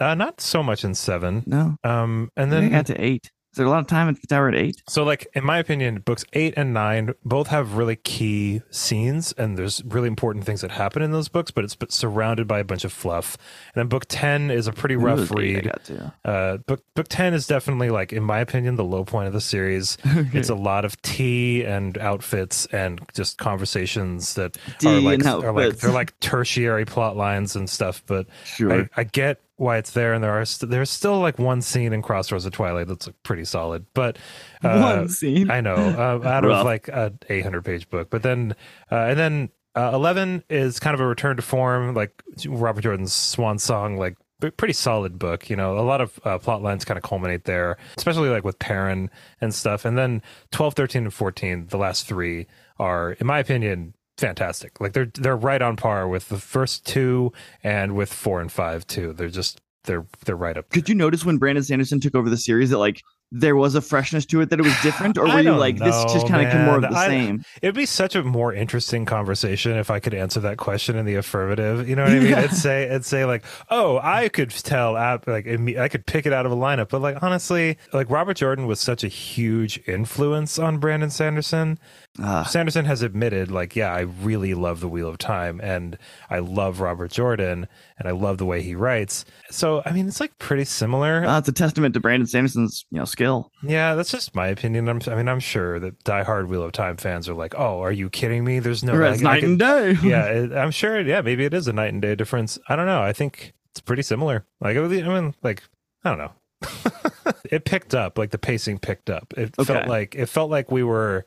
Uh, 0.00 0.14
not 0.14 0.40
so 0.40 0.62
much 0.62 0.84
in 0.84 0.94
seven. 0.94 1.42
No, 1.46 1.76
Um, 1.84 2.30
and 2.36 2.50
then 2.52 2.64
I 2.64 2.68
got 2.68 2.86
to 2.86 3.00
eight. 3.04 3.30
Is 3.52 3.58
there 3.58 3.66
a 3.66 3.70
lot 3.70 3.78
of 3.78 3.86
time 3.86 4.08
at 4.08 4.20
the 4.20 4.26
tower 4.26 4.48
at 4.48 4.56
eight? 4.56 4.82
so 4.88 5.04
like 5.04 5.28
in 5.32 5.44
my 5.44 5.58
opinion, 5.58 6.00
books 6.00 6.24
eight 6.32 6.54
and 6.56 6.74
nine 6.74 7.14
both 7.24 7.46
have 7.46 7.74
really 7.74 7.94
key 7.94 8.62
scenes, 8.72 9.30
and 9.38 9.56
there's 9.56 9.80
really 9.84 10.08
important 10.08 10.44
things 10.44 10.60
that 10.62 10.72
happen 10.72 11.02
in 11.02 11.12
those 11.12 11.28
books, 11.28 11.52
but 11.52 11.62
it's 11.62 11.76
but 11.76 11.92
surrounded 11.92 12.48
by 12.48 12.58
a 12.58 12.64
bunch 12.64 12.84
of 12.84 12.92
fluff. 12.92 13.38
And 13.72 13.80
then 13.82 13.86
book 13.86 14.06
ten 14.08 14.50
is 14.50 14.66
a 14.66 14.72
pretty 14.72 14.96
rough 14.96 15.20
was 15.20 15.30
eight 15.30 15.36
I 15.36 15.60
read. 15.60 16.12
Uh, 16.24 16.56
book 16.66 16.82
book 16.96 17.06
ten 17.08 17.32
is 17.32 17.46
definitely 17.46 17.90
like 17.90 18.12
in 18.12 18.24
my 18.24 18.40
opinion 18.40 18.74
the 18.74 18.82
low 18.82 19.04
point 19.04 19.28
of 19.28 19.32
the 19.32 19.40
series. 19.40 19.98
It's 20.34 20.48
a 20.48 20.56
lot 20.56 20.84
of 20.84 21.00
tea 21.02 21.64
and 21.64 21.96
outfits 21.98 22.66
and 22.66 23.00
just 23.14 23.38
conversations 23.38 24.34
that 24.34 24.56
Tea 24.80 24.88
are 24.88 25.00
like 25.00 25.24
are 25.24 25.52
like 25.52 25.76
they're 25.76 25.92
like 25.92 26.18
tertiary 26.18 26.86
plot 26.86 27.16
lines 27.16 27.54
and 27.54 27.70
stuff. 27.70 28.02
But 28.04 28.26
sure. 28.44 28.72
I, 28.72 28.88
I 28.96 29.04
get 29.04 29.40
why 29.56 29.78
it's 29.78 29.92
there, 29.92 30.12
and 30.12 30.22
there 30.22 30.32
are 30.32 30.44
st- 30.44 30.70
there's 30.70 30.90
still 30.90 31.20
like 31.20 31.38
one 31.38 31.62
scene 31.62 31.92
in 31.92 32.02
Crossroads 32.02 32.44
of 32.44 32.52
Twilight 32.52 32.88
that's 32.88 33.06
like, 33.06 33.22
pretty 33.22 33.44
solid. 33.44 33.86
But 33.94 34.18
uh, 34.62 34.80
One 34.80 35.08
scene. 35.08 35.50
I 35.50 35.60
know 35.60 35.74
uh, 35.74 36.26
out 36.26 36.44
of 36.44 36.50
like 36.64 36.88
a 36.88 37.12
800 37.28 37.64
page 37.64 37.88
book, 37.88 38.10
but 38.10 38.22
then 38.22 38.54
uh, 38.90 38.96
and 38.96 39.18
then 39.18 39.50
uh, 39.76 39.90
11 39.94 40.44
is 40.48 40.78
kind 40.78 40.94
of 40.94 41.00
a 41.00 41.06
return 41.06 41.36
to 41.36 41.42
form, 41.42 41.94
like 41.94 42.22
Robert 42.46 42.82
Jordan's 42.82 43.12
swan 43.12 43.58
song, 43.58 43.96
like 43.96 44.16
pretty 44.56 44.72
solid 44.72 45.18
book. 45.18 45.48
You 45.48 45.56
know, 45.56 45.78
a 45.78 45.80
lot 45.80 46.00
of 46.00 46.18
uh, 46.24 46.38
plot 46.38 46.62
lines 46.62 46.84
kind 46.84 46.98
of 46.98 47.04
culminate 47.04 47.44
there, 47.44 47.76
especially 47.96 48.28
like 48.28 48.44
with 48.44 48.58
Perrin 48.58 49.10
and 49.40 49.54
stuff. 49.54 49.84
And 49.84 49.96
then 49.96 50.22
12, 50.52 50.74
13, 50.74 51.04
and 51.04 51.14
14, 51.14 51.66
the 51.68 51.78
last 51.78 52.06
three 52.06 52.46
are, 52.78 53.12
in 53.12 53.26
my 53.26 53.38
opinion, 53.38 53.94
fantastic. 54.18 54.80
Like 54.80 54.92
they're 54.92 55.10
they're 55.14 55.36
right 55.36 55.62
on 55.62 55.76
par 55.76 56.08
with 56.08 56.28
the 56.28 56.38
first 56.38 56.86
two 56.86 57.32
and 57.62 57.94
with 57.94 58.12
four 58.12 58.40
and 58.40 58.50
five 58.50 58.86
too. 58.86 59.12
They're 59.12 59.28
just 59.28 59.60
they're 59.84 60.06
they're 60.24 60.36
right 60.36 60.56
up. 60.56 60.70
Could 60.70 60.88
you 60.88 60.94
notice 60.94 61.24
when 61.24 61.38
Brandon 61.38 61.64
Sanderson 61.64 62.00
took 62.00 62.14
over 62.14 62.30
the 62.30 62.36
series 62.36 62.70
that 62.70 62.78
like 62.78 63.00
there 63.36 63.56
was 63.56 63.74
a 63.74 63.80
freshness 63.80 64.24
to 64.26 64.40
it 64.42 64.50
that 64.50 64.60
it 64.60 64.62
was 64.62 64.80
different, 64.80 65.18
or 65.18 65.24
were 65.26 65.40
you 65.40 65.52
like 65.52 65.76
this 65.78 66.04
just 66.12 66.28
kind 66.28 66.46
of 66.46 66.54
more 66.66 66.76
of 66.76 66.82
the 66.82 66.96
I- 66.96 67.08
same? 67.08 67.44
It'd 67.62 67.74
be 67.74 67.86
such 67.86 68.14
a 68.14 68.22
more 68.22 68.54
interesting 68.54 69.04
conversation 69.04 69.76
if 69.76 69.90
I 69.90 69.98
could 69.98 70.14
answer 70.14 70.40
that 70.40 70.56
question 70.56 70.96
in 70.96 71.04
the 71.04 71.16
affirmative. 71.16 71.88
You 71.88 71.96
know 71.96 72.04
what 72.04 72.12
I 72.12 72.18
mean? 72.20 72.28
Yeah. 72.28 72.44
It'd 72.44 72.56
say, 72.56 72.84
it'd 72.84 73.04
say 73.04 73.24
like, 73.24 73.44
oh, 73.70 73.98
I 74.02 74.28
could 74.28 74.50
tell, 74.50 74.96
app 74.96 75.26
like, 75.26 75.46
I 75.48 75.88
could 75.88 76.06
pick 76.06 76.26
it 76.26 76.32
out 76.32 76.46
of 76.46 76.52
a 76.52 76.56
lineup. 76.56 76.90
But 76.90 77.00
like, 77.00 77.22
honestly, 77.22 77.76
like 77.92 78.08
Robert 78.08 78.36
Jordan 78.36 78.66
was 78.66 78.78
such 78.78 79.02
a 79.02 79.08
huge 79.08 79.80
influence 79.88 80.58
on 80.58 80.78
Brandon 80.78 81.10
Sanderson. 81.10 81.78
Ah, 82.22 82.44
Sanderson 82.44 82.84
has 82.84 83.02
admitted, 83.02 83.50
like, 83.50 83.74
yeah, 83.74 83.92
I 83.92 84.00
really 84.00 84.54
love 84.54 84.78
the 84.78 84.88
Wheel 84.88 85.08
of 85.08 85.18
Time, 85.18 85.60
and 85.60 85.98
I 86.30 86.38
love 86.38 86.80
Robert 86.80 87.10
Jordan, 87.10 87.66
and 87.98 88.08
I 88.08 88.12
love 88.12 88.38
the 88.38 88.46
way 88.46 88.62
he 88.62 88.76
writes. 88.76 89.24
So, 89.50 89.82
I 89.84 89.92
mean, 89.92 90.06
it's 90.06 90.20
like 90.20 90.38
pretty 90.38 90.64
similar. 90.64 91.24
uh, 91.24 91.38
it's 91.38 91.48
a 91.48 91.52
testament 91.52 91.92
to 91.94 92.00
Brandon 92.00 92.28
Sanderson's 92.28 92.84
you 92.90 92.98
know 92.98 93.04
skill. 93.04 93.50
Yeah, 93.64 93.96
that's 93.96 94.12
just 94.12 94.34
my 94.34 94.46
opinion. 94.46 94.88
I'm, 94.88 95.00
I 95.08 95.16
mean, 95.16 95.28
I'm 95.28 95.40
sure 95.40 95.80
that 95.80 96.04
diehard 96.04 96.46
Wheel 96.46 96.62
of 96.62 96.70
Time 96.70 96.96
fans 96.96 97.28
are 97.28 97.34
like, 97.34 97.54
"Oh, 97.56 97.80
are 97.80 97.92
you 97.92 98.08
kidding 98.10 98.44
me? 98.44 98.60
There's 98.60 98.84
no 98.84 98.94
it's 99.02 99.20
night 99.20 99.42
and 99.42 99.58
day. 99.58 99.96
yeah, 100.04 100.24
it, 100.26 100.52
I'm 100.52 100.70
sure. 100.70 101.00
Yeah, 101.00 101.20
maybe 101.20 101.44
it 101.44 101.54
is 101.54 101.66
a 101.66 101.72
night 101.72 101.92
and 101.92 102.00
day 102.00 102.14
difference. 102.14 102.58
I 102.68 102.76
don't 102.76 102.86
know. 102.86 103.02
I 103.02 103.12
think 103.12 103.54
it's 103.72 103.80
pretty 103.80 104.02
similar. 104.02 104.46
Like, 104.60 104.76
I 104.76 104.80
mean, 104.80 105.34
like, 105.42 105.64
I 106.04 106.10
don't 106.10 106.18
know. 106.18 106.32
it 107.50 107.64
picked 107.64 107.94
up. 107.94 108.18
Like 108.18 108.30
the 108.30 108.38
pacing 108.38 108.78
picked 108.78 109.10
up. 109.10 109.34
It 109.36 109.54
felt 109.56 109.88
like 109.88 110.14
it 110.14 110.26
felt 110.26 110.50
like 110.50 110.70
we 110.70 110.82
were. 110.84 111.24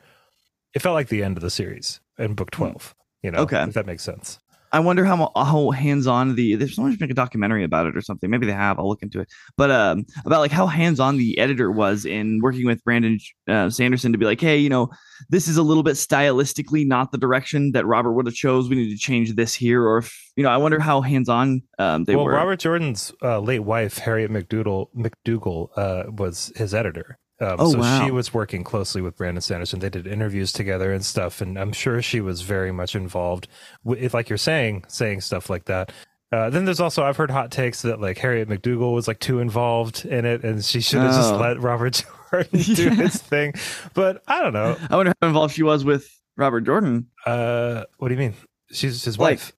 It 0.74 0.82
felt 0.82 0.94
like 0.94 1.08
the 1.08 1.22
end 1.22 1.36
of 1.36 1.42
the 1.42 1.50
series 1.50 2.00
in 2.18 2.34
book 2.34 2.50
twelve. 2.50 2.94
You 3.22 3.30
know, 3.30 3.38
Hmm. 3.38 3.42
Okay. 3.44 3.62
if 3.64 3.74
that 3.74 3.86
makes 3.86 4.02
sense. 4.04 4.38
I 4.70 4.80
wonder 4.80 5.02
how 5.04 5.32
how 5.34 5.70
hands 5.70 6.06
on 6.06 6.34
the 6.34 6.54
there's 6.54 6.74
someone 6.74 6.92
should 6.92 7.00
make 7.00 7.10
a 7.10 7.14
documentary 7.14 7.64
about 7.64 7.86
it 7.86 7.96
or 7.96 8.02
something. 8.02 8.28
Maybe 8.28 8.44
they 8.44 8.52
have. 8.52 8.78
I'll 8.78 8.86
look 8.88 9.02
into 9.02 9.18
it. 9.18 9.28
But 9.56 9.70
um, 9.70 10.04
about 10.26 10.40
like 10.40 10.50
how 10.50 10.66
hands 10.66 11.00
on 11.00 11.16
the 11.16 11.38
editor 11.38 11.70
was 11.70 12.04
in 12.04 12.40
working 12.42 12.66
with 12.66 12.84
Brandon 12.84 13.18
uh, 13.48 13.70
Sanderson 13.70 14.12
to 14.12 14.18
be 14.18 14.26
like, 14.26 14.40
hey, 14.42 14.58
you 14.58 14.68
know, 14.68 14.90
this 15.30 15.48
is 15.48 15.56
a 15.56 15.62
little 15.62 15.82
bit 15.82 15.94
stylistically 15.94 16.86
not 16.86 17.12
the 17.12 17.18
direction 17.18 17.72
that 17.72 17.86
Robert 17.86 18.12
would 18.12 18.26
have 18.26 18.34
chose. 18.34 18.68
We 18.68 18.76
need 18.76 18.90
to 18.90 18.98
change 18.98 19.34
this 19.36 19.54
here, 19.54 19.82
or 19.82 19.98
if 19.98 20.14
you 20.36 20.42
know, 20.42 20.50
I 20.50 20.58
wonder 20.58 20.78
how 20.78 21.00
hands 21.00 21.30
on 21.30 21.62
um, 21.78 22.04
they 22.04 22.14
well, 22.14 22.26
were. 22.26 22.32
Robert 22.32 22.58
Jordan's 22.60 23.12
uh, 23.22 23.40
late 23.40 23.60
wife, 23.60 23.96
Harriet 23.96 24.30
McDougal, 24.30 24.88
McDougal, 24.94 25.70
uh, 25.76 26.10
was 26.10 26.52
his 26.56 26.74
editor. 26.74 27.18
Um, 27.40 27.56
Oh, 27.58 27.72
so 27.72 27.78
wow. 27.78 28.04
she 28.04 28.10
was 28.10 28.34
working 28.34 28.64
closely 28.64 29.00
with 29.00 29.16
Brandon 29.16 29.40
Sanderson. 29.40 29.78
They 29.78 29.90
did 29.90 30.06
interviews 30.06 30.52
together 30.52 30.92
and 30.92 31.04
stuff, 31.04 31.40
and 31.40 31.58
I'm 31.58 31.72
sure 31.72 32.02
she 32.02 32.20
was 32.20 32.42
very 32.42 32.72
much 32.72 32.94
involved. 32.96 33.48
With, 33.84 34.00
if, 34.00 34.14
like 34.14 34.28
you're 34.28 34.38
saying, 34.38 34.84
saying 34.88 35.20
stuff 35.20 35.48
like 35.48 35.66
that. 35.66 35.92
Uh, 36.30 36.50
then 36.50 36.66
there's 36.66 36.80
also 36.80 37.04
I've 37.04 37.16
heard 37.16 37.30
hot 37.30 37.50
takes 37.50 37.80
that 37.82 38.00
like 38.00 38.18
Harriet 38.18 38.48
McDougal 38.48 38.92
was 38.92 39.08
like 39.08 39.18
too 39.18 39.38
involved 39.38 40.04
in 40.04 40.24
it, 40.26 40.44
and 40.44 40.62
she 40.64 40.80
should 40.80 41.00
have 41.00 41.14
just 41.14 41.32
Oh. 41.32 41.38
let 41.38 41.60
Robert 41.60 42.04
Jordan 42.30 42.60
do 42.74 42.84
Yeah. 42.84 42.90
his 42.94 43.16
thing. 43.16 43.54
But 43.94 44.22
I 44.28 44.42
don't 44.42 44.52
know. 44.52 44.76
I 44.90 44.96
wonder 44.96 45.14
how 45.22 45.28
involved 45.28 45.54
she 45.54 45.62
was 45.62 45.84
with 45.84 46.06
Robert 46.36 46.62
Jordan. 46.62 47.06
Uh, 47.24 47.84
what 47.98 48.08
do 48.08 48.14
you 48.14 48.20
mean? 48.20 48.34
She's 48.72 49.02
his 49.04 49.18
Like, 49.18 49.38
wife. 49.38 49.52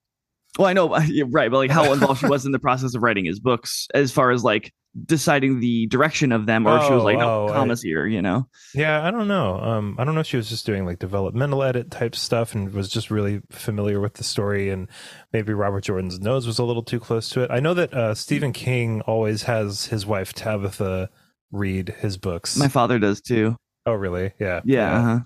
Well, 0.58 0.68
I 0.68 0.72
know, 0.74 0.88
right, 1.30 1.50
but 1.50 1.56
like 1.58 1.70
how 1.70 1.92
involved 1.92 2.20
she 2.20 2.26
was 2.28 2.44
in 2.46 2.52
the 2.52 2.58
process 2.60 2.94
of 2.94 3.02
writing 3.02 3.24
his 3.24 3.40
books, 3.40 3.88
as 3.94 4.12
far 4.12 4.30
as 4.30 4.44
like 4.44 4.72
deciding 5.06 5.60
the 5.60 5.86
direction 5.86 6.32
of 6.32 6.46
them, 6.46 6.66
or 6.66 6.76
if 6.78 6.84
she 6.84 6.92
was 6.92 7.02
Oh, 7.02 7.04
like, 7.04 7.18
no, 7.18 7.46
oh, 7.46 7.48
I- 7.48 7.52
commas 7.52 7.82
here, 7.82 8.06
you 8.06 8.20
know. 8.20 8.48
Yeah, 8.74 9.06
I 9.06 9.10
don't 9.10 9.28
know. 9.28 9.58
Um, 9.60 9.96
I 9.98 10.04
don't 10.04 10.14
know 10.14 10.20
if 10.20 10.26
she 10.26 10.36
was 10.36 10.48
just 10.48 10.66
doing 10.66 10.84
like 10.84 10.98
developmental 10.98 11.62
edit 11.62 11.90
type 11.90 12.16
stuff 12.16 12.54
and 12.54 12.72
was 12.72 12.88
just 12.88 13.10
really 13.10 13.40
familiar 13.50 14.00
with 14.00 14.14
the 14.14 14.24
story, 14.24 14.70
and 14.70 14.88
maybe 15.32 15.52
Robert 15.52 15.84
Jordan's 15.84 16.18
nose 16.20 16.46
was 16.46 16.58
a 16.58 16.64
little 16.64 16.82
too 16.82 17.00
close 17.00 17.28
to 17.30 17.42
it. 17.42 17.50
I 17.50 17.60
know 17.60 17.74
that 17.74 17.94
uh, 17.94 18.14
Stephen 18.14 18.52
King 18.52 19.00
always 19.02 19.44
has 19.44 19.86
his 19.86 20.04
wife 20.06 20.32
Tabitha 20.32 21.08
read 21.52 21.94
his 22.00 22.16
books. 22.16 22.56
My 22.56 22.68
father 22.68 22.98
does 22.98 23.20
too. 23.20 23.56
oh, 23.86 23.92
really? 23.94 24.32
Yeah. 24.38 24.60
Yeah, 24.64 24.98
uh-huh. 24.98 25.18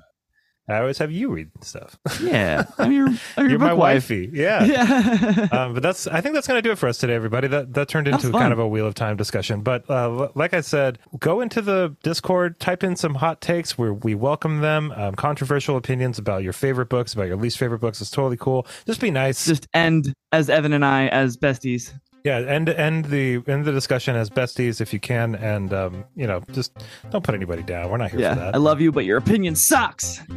I 0.67 0.79
always 0.79 0.97
have 0.99 1.13
you 1.13 1.29
read 1.31 1.51
stuff. 1.61 1.99
yeah. 2.23 2.65
I'm 2.79 2.91
your, 2.91 3.09
I'm 3.09 3.19
your 3.37 3.49
You're 3.51 3.59
my 3.59 3.75
wife. 3.75 4.05
wifey. 4.11 4.31
Yeah. 4.33 4.65
Yeah. 4.65 5.49
um, 5.53 5.75
but 5.75 5.83
that's 5.83 6.07
I 6.07 6.21
think 6.23 6.35
that's 6.35 6.47
going 6.47 6.57
to 6.59 6.63
do 6.63 6.73
it 6.73 6.79
for 6.79 6.89
us 6.89 6.97
today, 6.99 7.15
everybody. 7.15 7.49
That 7.49 7.75
that 7.75 7.89
turned 7.89 8.09
into 8.09 8.31
kind 8.33 8.53
of 8.53 8.59
a 8.59 8.67
wheel 8.67 8.87
of 8.87 8.95
time 8.95 9.17
discussion. 9.17 9.61
But 9.61 9.89
uh, 9.91 10.29
like 10.35 10.55
I 10.55 10.63
said, 10.63 10.99
go 11.19 11.41
into 11.43 11.61
the 11.61 11.95
Discord, 12.03 12.59
type 12.61 12.83
in 12.83 12.97
some 12.97 13.15
hot 13.17 13.41
takes 13.43 13.77
where 13.77 13.93
we 13.93 14.15
welcome 14.15 14.61
them. 14.63 14.91
Um, 14.93 15.15
controversial 15.15 15.77
opinions 15.77 16.19
about 16.19 16.43
your 16.43 16.53
favorite 16.55 16.89
books, 16.89 17.13
about 17.13 17.27
your 17.29 17.37
least 17.37 17.59
favorite 17.59 17.81
books 17.81 18.01
is 18.01 18.11
totally 18.11 18.37
cool. 18.39 18.67
Just 18.87 19.01
be 19.01 19.11
nice. 19.11 19.45
Just 19.45 19.67
end 19.75 20.15
as 20.33 20.49
Evan 20.49 20.73
and 20.73 20.85
I 20.85 21.09
as 21.09 21.37
besties. 21.37 21.93
Yeah, 22.25 22.39
end 22.39 22.69
end 22.71 23.05
the 23.07 23.43
end 23.47 23.65
the 23.67 23.73
discussion 23.73 24.17
as 24.17 24.31
besties 24.31 24.81
if 24.81 24.93
you 24.93 25.01
can, 25.01 25.35
and 25.35 25.73
um, 25.75 26.05
you 26.17 26.27
know, 26.27 26.41
just 26.53 26.73
don't 27.11 27.23
put 27.23 27.35
anybody 27.35 27.63
down. 27.63 27.91
We're 27.91 27.99
not 27.99 28.11
here 28.11 28.31
for 28.31 28.37
that. 28.41 28.55
I 28.55 28.59
love 28.59 28.81
you, 28.81 28.91
but 28.91 29.05
your 29.05 29.19
opinion 29.19 29.55
sucks. 29.57 30.21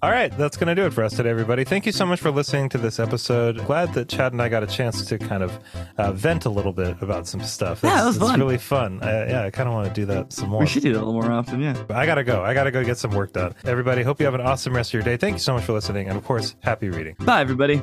All 0.00 0.10
right, 0.12 0.36
that's 0.38 0.56
going 0.56 0.68
to 0.68 0.74
do 0.76 0.86
it 0.86 0.92
for 0.92 1.02
us 1.02 1.14
today, 1.14 1.30
everybody. 1.30 1.64
Thank 1.64 1.84
you 1.86 1.92
so 1.92 2.06
much 2.06 2.20
for 2.20 2.30
listening 2.30 2.68
to 2.70 2.78
this 2.78 3.00
episode. 3.00 3.64
Glad 3.66 3.92
that 3.94 4.08
Chad 4.08 4.32
and 4.32 4.40
I 4.40 4.48
got 4.48 4.62
a 4.62 4.66
chance 4.66 5.04
to 5.06 5.18
kind 5.18 5.42
of 5.42 5.58
uh, 5.96 6.12
vent 6.12 6.44
a 6.44 6.50
little 6.50 6.72
bit 6.72 6.96
about 7.02 7.26
some 7.26 7.40
stuff. 7.42 7.80
Yeah, 7.82 7.90
It's- 7.90 8.14
that 8.14 8.20
was 8.20 8.30
fun. 8.30 8.40
really 8.40 8.58
fun. 8.58 9.00
I, 9.02 9.28
yeah, 9.28 9.42
I 9.44 9.50
kind 9.50 9.68
of 9.68 9.74
want 9.74 9.88
to 9.88 9.94
do 9.94 10.06
that 10.06 10.32
some 10.32 10.50
more. 10.50 10.60
we 10.60 10.66
should 10.66 10.82
do 10.82 10.92
that 10.92 10.98
a 10.98 11.04
little 11.04 11.20
more 11.20 11.32
often. 11.32 11.60
Yeah. 11.60 11.72
But 11.86 11.96
I 11.96 12.06
gotta 12.06 12.24
go. 12.24 12.42
I 12.44 12.54
gotta 12.54 12.70
go 12.70 12.84
get 12.84 12.98
some 12.98 13.10
work 13.12 13.32
done. 13.32 13.54
Everybody, 13.64 14.02
hope 14.02 14.20
you 14.20 14.26
have 14.26 14.34
an 14.34 14.40
awesome 14.40 14.74
rest 14.74 14.90
of 14.90 14.94
your 14.94 15.02
day. 15.02 15.16
Thank 15.16 15.34
you 15.34 15.40
so 15.40 15.54
much 15.54 15.64
for 15.64 15.72
listening, 15.72 16.08
and 16.08 16.16
of 16.16 16.24
course, 16.24 16.54
happy 16.62 16.88
reading. 16.90 17.16
Bye, 17.20 17.40
everybody. 17.40 17.82